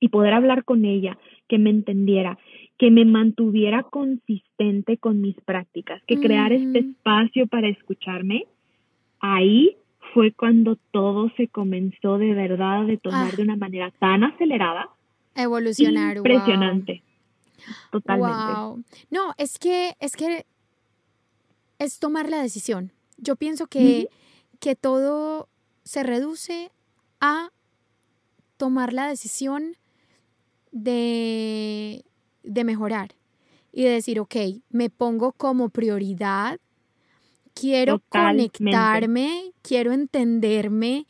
[0.00, 1.18] y poder hablar con ella,
[1.48, 2.38] que me entendiera,
[2.78, 8.46] que me mantuviera consistente con mis prácticas, que crear este espacio para escucharme,
[9.20, 9.76] ahí
[10.12, 13.36] fue cuando todo se comenzó de verdad a detonar ah.
[13.36, 14.90] de una manera tan acelerada.
[15.34, 16.16] Evolucionar.
[16.16, 17.02] Impresionante.
[17.90, 18.84] Totalmente.
[19.10, 20.44] No, es que, es que
[21.78, 22.92] es tomar la decisión.
[23.16, 24.08] Yo pienso que,
[24.60, 25.48] que todo
[25.82, 26.70] se reduce
[27.20, 27.50] a
[28.56, 29.76] tomar la decisión
[30.74, 32.04] de,
[32.42, 33.14] de mejorar
[33.72, 34.36] y de decir, ok,
[34.70, 36.58] me pongo como prioridad,
[37.54, 41.06] quiero conectarme, quiero entenderme,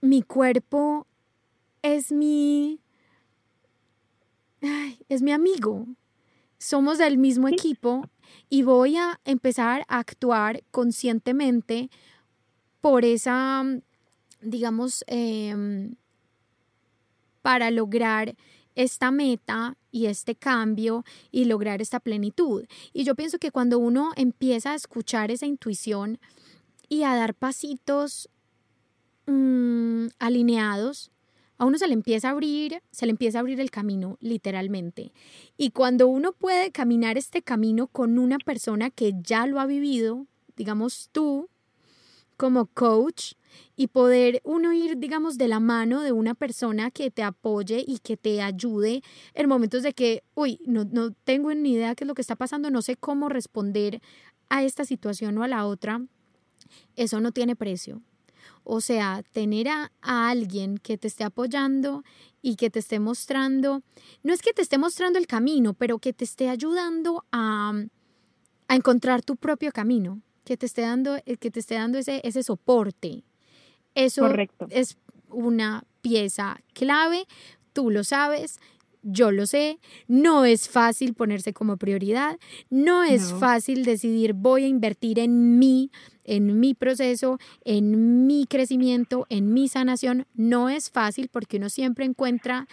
[0.00, 1.06] mi cuerpo
[1.82, 2.80] es mi,
[5.08, 5.86] es mi amigo,
[6.58, 8.02] somos del mismo equipo
[8.48, 11.90] y voy a empezar a actuar conscientemente
[12.80, 13.64] por esa,
[14.40, 15.94] digamos, em,
[17.42, 18.34] para lograr
[18.78, 22.64] esta meta y este cambio y lograr esta plenitud.
[22.92, 26.20] Y yo pienso que cuando uno empieza a escuchar esa intuición
[26.88, 28.30] y a dar pasitos
[29.26, 31.10] mm, alineados,
[31.58, 35.12] a uno se le empieza a abrir, se le empieza a abrir el camino, literalmente.
[35.56, 40.28] Y cuando uno puede caminar este camino con una persona que ya lo ha vivido,
[40.56, 41.48] digamos tú,
[42.38, 43.34] como coach,
[43.76, 47.98] y poder uno ir, digamos, de la mano de una persona que te apoye y
[47.98, 49.02] que te ayude
[49.34, 52.36] en momentos de que, uy, no, no tengo ni idea qué es lo que está
[52.36, 54.00] pasando, no sé cómo responder
[54.48, 56.02] a esta situación o a la otra,
[56.96, 58.02] eso no tiene precio.
[58.64, 62.04] O sea, tener a, a, alguien que te esté apoyando
[62.42, 63.82] y que te esté mostrando,
[64.22, 67.72] no es que te esté mostrando el camino, pero que te esté ayudando a,
[68.68, 72.42] a encontrar tu propio camino, que te esté dando, que te esté dando ese, ese
[72.42, 73.22] soporte,
[73.94, 74.26] eso
[74.70, 74.96] es
[75.28, 77.26] una pieza clave,
[77.74, 78.58] tú lo sabes,
[79.02, 82.38] yo lo sé, no es fácil ponerse como prioridad,
[82.70, 85.90] no es fácil decidir voy a invertir en mí,
[86.24, 92.06] en mi proceso, en mi crecimiento, en mi sanación, no es fácil porque uno siempre
[92.06, 92.68] encuentra,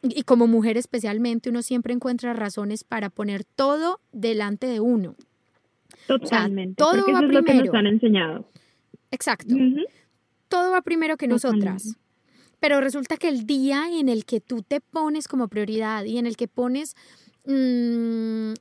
[0.00, 5.16] y como mujer especialmente, uno siempre encuentra razones para poner todo delante de uno.
[6.06, 6.76] Totalmente.
[6.76, 7.26] todo va primero.
[7.26, 8.48] Es lo que nos han enseñado.
[9.10, 9.54] Exacto.
[10.48, 11.96] Todo va primero que nosotras.
[12.60, 16.26] Pero resulta que el día en el que tú te pones como prioridad y en
[16.26, 16.96] el que pones
[17.44, 18.54] mm,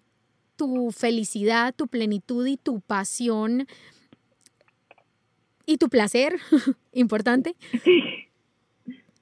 [0.55, 3.67] tu felicidad, tu plenitud y tu pasión
[5.65, 6.39] y tu placer,
[6.93, 7.55] importante,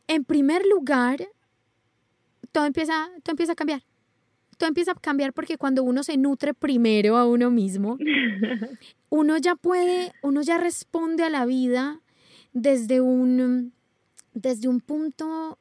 [0.07, 1.26] en primer lugar,
[2.51, 3.84] todo empieza, todo empieza a cambiar.
[4.64, 7.97] Todo empieza a cambiar porque cuando uno se nutre primero a uno mismo,
[9.09, 11.99] uno ya puede, uno ya responde a la vida
[12.53, 13.74] desde un
[14.34, 15.57] desde un punto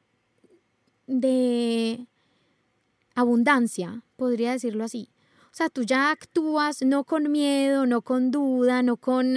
[1.05, 2.07] de
[3.13, 5.09] abundancia, podría decirlo así.
[5.53, 9.35] O sea, tú ya actúas no con miedo, no con duda, no con,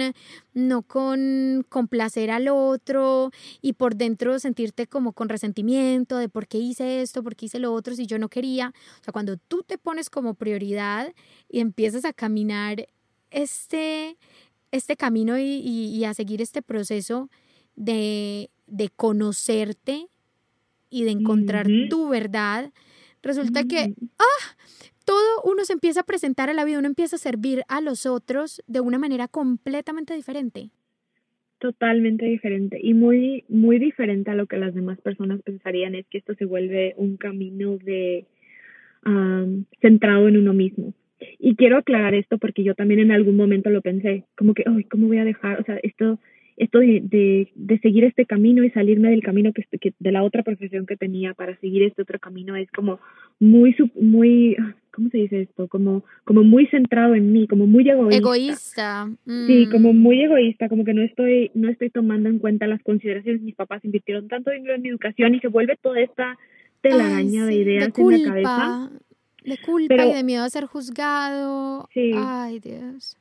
[0.53, 6.57] no con complacer al otro y por dentro sentirte como con resentimiento de por qué
[6.57, 8.73] hice esto, por qué hice lo otro si yo no quería.
[8.99, 11.13] O sea, cuando tú te pones como prioridad
[11.47, 12.87] y empiezas a caminar
[13.29, 14.17] este,
[14.71, 17.29] este camino y, y a seguir este proceso
[17.75, 20.07] de de conocerte
[20.89, 22.71] y de encontrar tu verdad,
[23.23, 24.55] resulta que, ah,
[25.07, 28.05] todo uno se empieza a presentar a la vida, uno empieza a servir a los
[28.05, 30.69] otros de una manera completamente diferente.
[31.59, 36.17] Totalmente diferente y muy, muy diferente a lo que las demás personas pensarían, es que
[36.17, 38.25] esto se vuelve un camino de
[39.81, 40.93] centrado en uno mismo.
[41.39, 44.83] Y quiero aclarar esto porque yo también en algún momento lo pensé, como que, ay,
[44.83, 45.61] ¿cómo voy a dejar?
[45.61, 46.19] O sea, esto
[46.57, 50.23] esto de, de, de, seguir este camino y salirme del camino que, que, de la
[50.23, 52.99] otra profesión que tenía para seguir este otro camino es como
[53.39, 54.57] muy muy
[54.91, 55.67] ¿cómo se dice esto?
[55.67, 58.17] Como como muy centrado en mí, como muy egoísta.
[58.17, 59.09] Egoísta.
[59.45, 59.97] Sí, como mm.
[59.97, 63.85] muy egoísta, como que no estoy no estoy tomando en cuenta las consideraciones mis papás
[63.85, 66.37] invirtieron tanto dinero en mi educación y se vuelve toda esta
[66.81, 68.91] telaraña de ideas en la cabeza.
[69.45, 71.87] De culpa y de miedo a ser juzgado.
[71.93, 72.11] Sí.
[72.15, 73.15] Ay, Dios.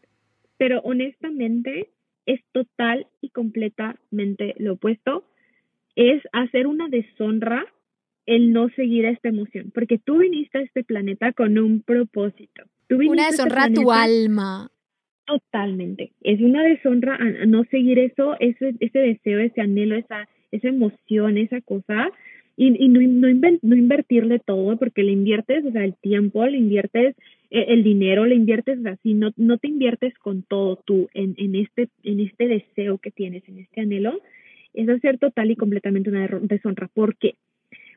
[0.56, 1.90] Pero honestamente,
[2.26, 5.24] es total y completamente lo opuesto.
[5.94, 7.64] Es hacer una deshonra
[8.26, 12.64] el no seguir a esta emoción, porque tú viniste a este planeta con un propósito.
[12.90, 14.70] una este deshonra a, tu alma.
[15.24, 16.12] Totalmente.
[16.22, 21.38] Es una deshonra a no seguir eso, ese, ese deseo, ese anhelo, esa, esa emoción,
[21.38, 22.10] esa cosa,
[22.56, 26.58] y, y no, no, no, invertirle todo porque le inviertes, o sea, el tiempo, le
[26.58, 27.14] inviertes
[27.62, 31.88] el dinero, le inviertes así, no, no te inviertes con todo tú en, en, este,
[32.02, 34.20] en este deseo que tienes, en este anhelo,
[34.74, 36.88] es hacer total y completamente una deshonra.
[36.88, 37.34] ¿Por qué?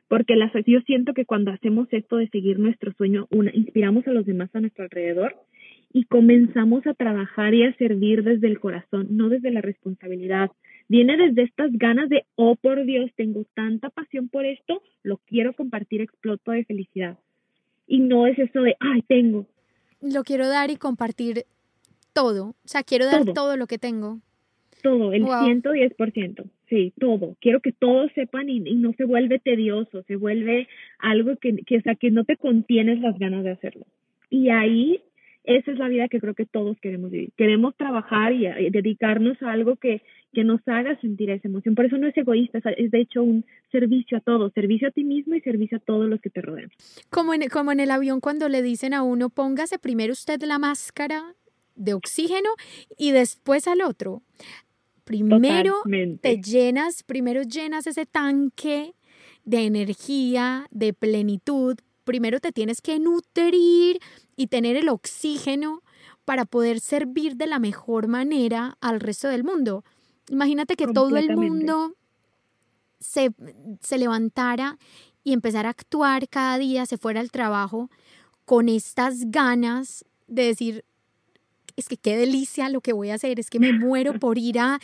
[0.08, 4.12] Porque las, yo siento que cuando hacemos esto de seguir nuestro sueño, una, inspiramos a
[4.12, 5.36] los demás a nuestro alrededor
[5.92, 10.50] y comenzamos a trabajar y a servir desde el corazón, no desde la responsabilidad,
[10.90, 15.52] Viene desde estas ganas de, oh por Dios, tengo tanta pasión por esto, lo quiero
[15.52, 17.16] compartir, exploto de felicidad.
[17.90, 19.48] Y no es eso de, ay, tengo.
[20.00, 21.44] Lo quiero dar y compartir
[22.12, 22.50] todo.
[22.50, 24.20] O sea, quiero dar todo, lo que tengo.
[24.80, 26.44] Todo, el 110%.
[26.68, 27.36] Sí, todo.
[27.40, 30.68] Quiero que todos sepan y, no se vuelve tedioso, se vuelve
[31.00, 33.84] algo que, que, o sea, que no te contienes las ganas de hacerlo.
[34.30, 35.02] Y ahí
[35.44, 37.32] esa es la vida que creo que todos queremos vivir.
[37.36, 40.02] Queremos trabajar y, dedicarnos a algo que,
[40.32, 41.74] que nos haga sentir esa emoción.
[41.74, 45.04] Por eso no es egoísta, es de hecho un servicio a todos, servicio a ti
[45.04, 46.70] mismo y servicio a todos los que te rodean.
[47.08, 50.58] Como en, como en el avión cuando le dicen a uno, póngase primero usted la
[50.58, 51.34] máscara
[51.74, 52.50] de oxígeno
[52.98, 54.22] y después al otro.
[55.04, 55.74] Primero
[56.20, 58.92] te llenas, primero llenas ese tanque
[59.44, 63.98] de energía, de plenitud, primero te tienes que nutrir
[64.40, 65.82] y tener el oxígeno
[66.24, 69.84] para poder servir de la mejor manera al resto del mundo.
[70.30, 71.94] Imagínate que todo el mundo
[73.00, 73.34] se,
[73.82, 74.78] se levantara
[75.24, 77.90] y empezara a actuar cada día, se fuera al trabajo
[78.46, 80.86] con estas ganas de decir,
[81.76, 84.58] es que qué delicia lo que voy a hacer, es que me muero por ir
[84.58, 84.80] a,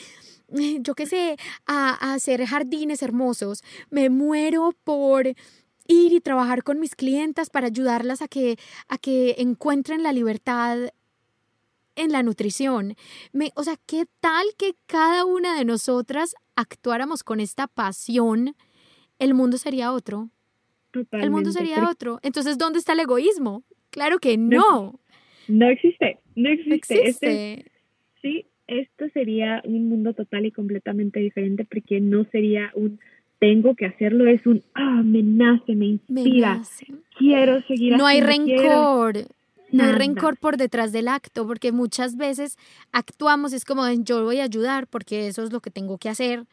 [0.81, 5.35] yo qué sé, a, a hacer jardines hermosos, me muero por
[5.89, 8.57] ir y trabajar con mis clientas para ayudarlas a que,
[8.89, 10.91] a que encuentren la libertad
[11.97, 12.95] en la nutrición.
[13.33, 18.55] Me, o sea, ¿qué tal que cada una de nosotras actuáramos con esta pasión?
[19.19, 20.31] El mundo sería otro.
[21.13, 22.21] El mundo sería otro.
[22.23, 23.65] Entonces, ¿dónde está el egoísmo?
[23.91, 25.01] Claro que no.
[25.49, 27.09] No, existe, no existe.
[27.09, 27.71] Este
[28.23, 32.99] sí, esto sería un mundo total y completamente diferente porque no sería un
[33.39, 36.63] tengo que hacerlo, es un, ah, me nace, me inspira,
[37.19, 39.27] quiero seguir No hay rencor.
[39.73, 42.57] No hay rencor por detrás del acto, porque muchas veces
[42.93, 46.45] actuamos, es como yo voy a ayudar porque eso es lo que tengo que hacer,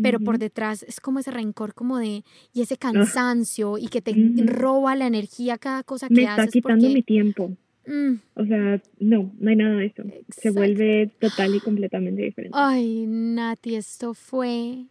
[0.00, 2.22] pero por detrás es como ese rencor, como de,
[2.52, 4.14] y ese cansancio, y que te
[4.46, 6.38] roba la energía cada cosa que haces.
[6.38, 7.56] Me está quitando mi tiempo.
[7.86, 8.14] Mm.
[8.34, 10.02] O sea, no, no hay nada de eso.
[10.28, 12.56] Se vuelve total y completamente diferente.
[12.58, 14.84] Ay, Nati, esto fue,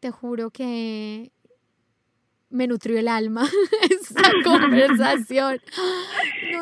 [0.00, 1.32] te juro que
[2.50, 3.48] me nutrió el alma
[3.90, 5.60] esta conversación.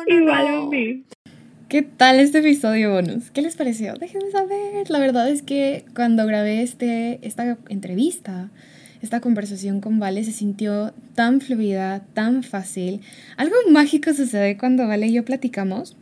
[0.07, 1.03] Igual a mí.
[1.69, 3.31] ¿Qué tal este episodio bonus?
[3.31, 3.95] ¿Qué les pareció?
[3.95, 4.89] Déjenme saber.
[4.89, 8.51] La verdad es que cuando grabé este, esta entrevista,
[9.01, 13.01] esta conversación con Vale se sintió tan fluida, tan fácil.
[13.35, 15.97] Algo mágico sucede cuando Vale y yo platicamos.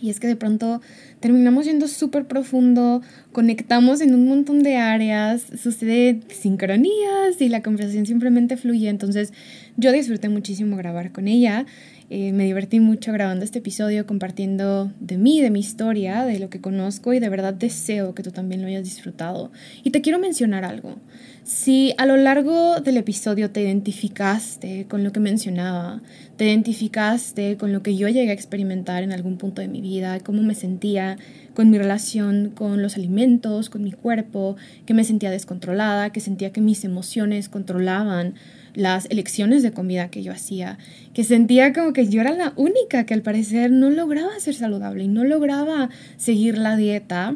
[0.00, 0.80] Y es que de pronto
[1.20, 3.02] terminamos yendo súper profundo,
[3.32, 8.88] conectamos en un montón de áreas, sucede sincronías y la conversación simplemente fluye.
[8.88, 9.32] Entonces
[9.76, 11.66] yo disfruté muchísimo grabar con ella.
[12.10, 16.48] Eh, me divertí mucho grabando este episodio, compartiendo de mí, de mi historia, de lo
[16.48, 19.52] que conozco y de verdad deseo que tú también lo hayas disfrutado.
[19.84, 20.96] Y te quiero mencionar algo.
[21.44, 26.02] Si a lo largo del episodio te identificaste con lo que mencionaba,
[26.38, 30.20] te identificaste con lo que yo llegué a experimentar en algún punto de mi vida,
[30.20, 31.18] cómo me sentía
[31.52, 34.54] con mi relación con los alimentos, con mi cuerpo,
[34.86, 38.34] que me sentía descontrolada, que sentía que mis emociones controlaban
[38.74, 40.78] las elecciones de comida que yo hacía,
[41.12, 45.02] que sentía como que yo era la única que al parecer no lograba ser saludable
[45.02, 47.34] y no lograba seguir la dieta,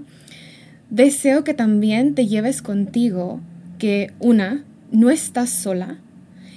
[0.91, 3.41] deseo que también te lleves contigo
[3.81, 4.63] que una,
[4.93, 5.99] no estás sola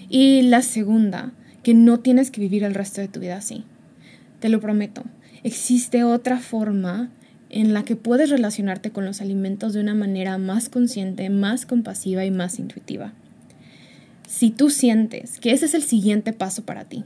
[0.09, 1.31] y la segunda,
[1.65, 3.63] que no tienes que vivir el resto de tu vida así.
[4.39, 5.01] Te lo prometo.
[5.41, 7.09] Existe otra forma
[7.49, 12.23] en la que puedes relacionarte con los alimentos de una manera más consciente, más compasiva
[12.23, 13.13] y más intuitiva.
[14.27, 17.03] Si tú sientes que ese es el siguiente paso para ti,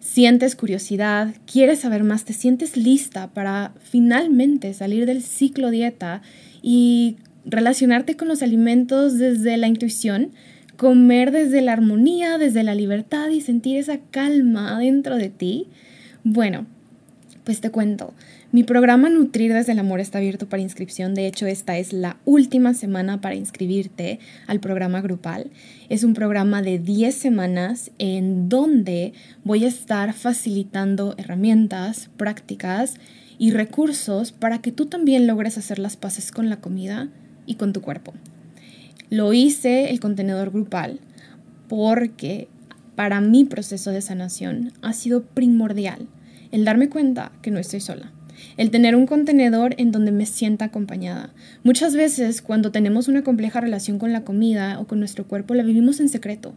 [0.00, 6.22] sientes curiosidad, quieres saber más, te sientes lista para finalmente salir del ciclo dieta
[6.60, 10.32] y relacionarte con los alimentos desde la intuición,
[10.82, 15.68] comer desde la armonía, desde la libertad y sentir esa calma dentro de ti,
[16.24, 16.66] bueno,
[17.44, 18.14] pues te cuento,
[18.50, 21.14] mi programa Nutrir desde el Amor está abierto para inscripción.
[21.14, 24.18] De hecho, esta es la última semana para inscribirte
[24.48, 25.52] al programa grupal.
[25.88, 29.12] Es un programa de 10 semanas en donde
[29.44, 32.96] voy a estar facilitando herramientas, prácticas
[33.38, 37.08] y recursos para que tú también logres hacer las paces con la comida
[37.46, 38.14] y con tu cuerpo.
[39.12, 40.98] Lo hice el contenedor grupal
[41.68, 42.48] porque
[42.96, 46.08] para mi proceso de sanación ha sido primordial
[46.50, 48.10] el darme cuenta que no estoy sola
[48.56, 51.34] el tener un contenedor en donde me sienta acompañada.
[51.62, 55.62] Muchas veces cuando tenemos una compleja relación con la comida o con nuestro cuerpo, la
[55.62, 56.54] vivimos en secreto.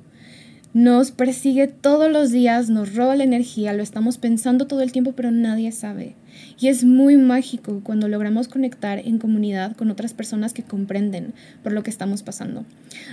[0.75, 5.13] Nos persigue todos los días, nos roba la energía, lo estamos pensando todo el tiempo,
[5.13, 6.15] pero nadie sabe.
[6.59, 11.33] Y es muy mágico cuando logramos conectar en comunidad con otras personas que comprenden
[11.63, 12.65] por lo que estamos pasando.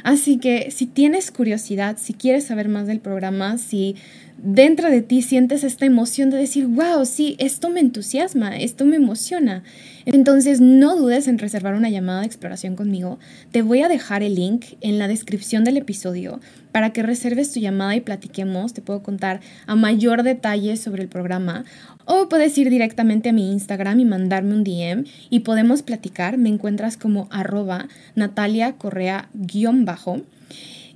[0.02, 3.94] Así que si tienes curiosidad, si quieres saber más del programa, si
[4.38, 8.96] dentro de ti sientes esta emoción de decir, wow, sí, esto me entusiasma, esto me
[8.96, 9.62] emociona.
[10.04, 13.20] Entonces no dudes en reservar una llamada de exploración conmigo.
[13.52, 16.40] Te voy a dejar el link en la descripción del episodio
[16.72, 18.72] para que reserves tu llamada y platiquemos.
[18.72, 21.64] Te puedo contar a mayor detalle sobre el programa.
[22.04, 26.38] O puedes ir directamente a mi Instagram y mandarme un DM y podemos platicar.
[26.38, 30.22] Me encuentras como arroba Natalia Correa-bajo.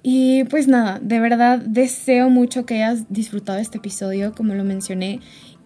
[0.03, 5.21] Y pues nada, de verdad deseo mucho que hayas disfrutado este episodio, como lo mencioné.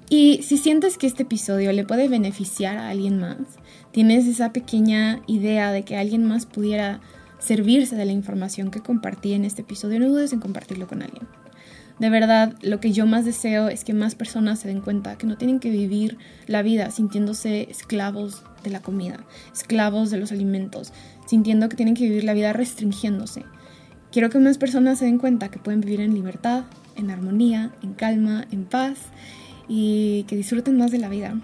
[0.08, 3.36] Y si sientes que este episodio le puede beneficiar a alguien más,
[3.92, 7.00] tienes esa pequeña idea de que alguien más pudiera
[7.40, 11.26] servirse de la información que compartí en este episodio, no dudes en compartirlo con alguien.
[11.98, 15.26] De verdad, lo que yo más deseo es que más personas se den cuenta que
[15.26, 19.20] no tienen que vivir la vida sintiéndose esclavos de la comida,
[19.52, 20.94] esclavos de los alimentos,
[21.26, 23.44] sintiendo que tienen que vivir la vida restringiéndose.
[24.12, 26.64] Quiero que más personas se den cuenta que pueden vivir en libertad,
[26.96, 28.98] en armonía, en calma, en paz
[29.68, 31.34] y que disfruten más de la vida.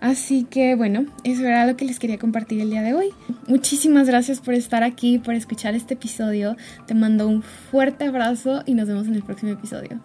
[0.00, 3.10] Así que bueno, eso era lo que les quería compartir el día de hoy.
[3.46, 6.56] Muchísimas gracias por estar aquí, por escuchar este episodio.
[6.86, 10.00] Te mando un fuerte abrazo y nos vemos en el próximo episodio.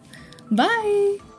[0.50, 1.35] Bye.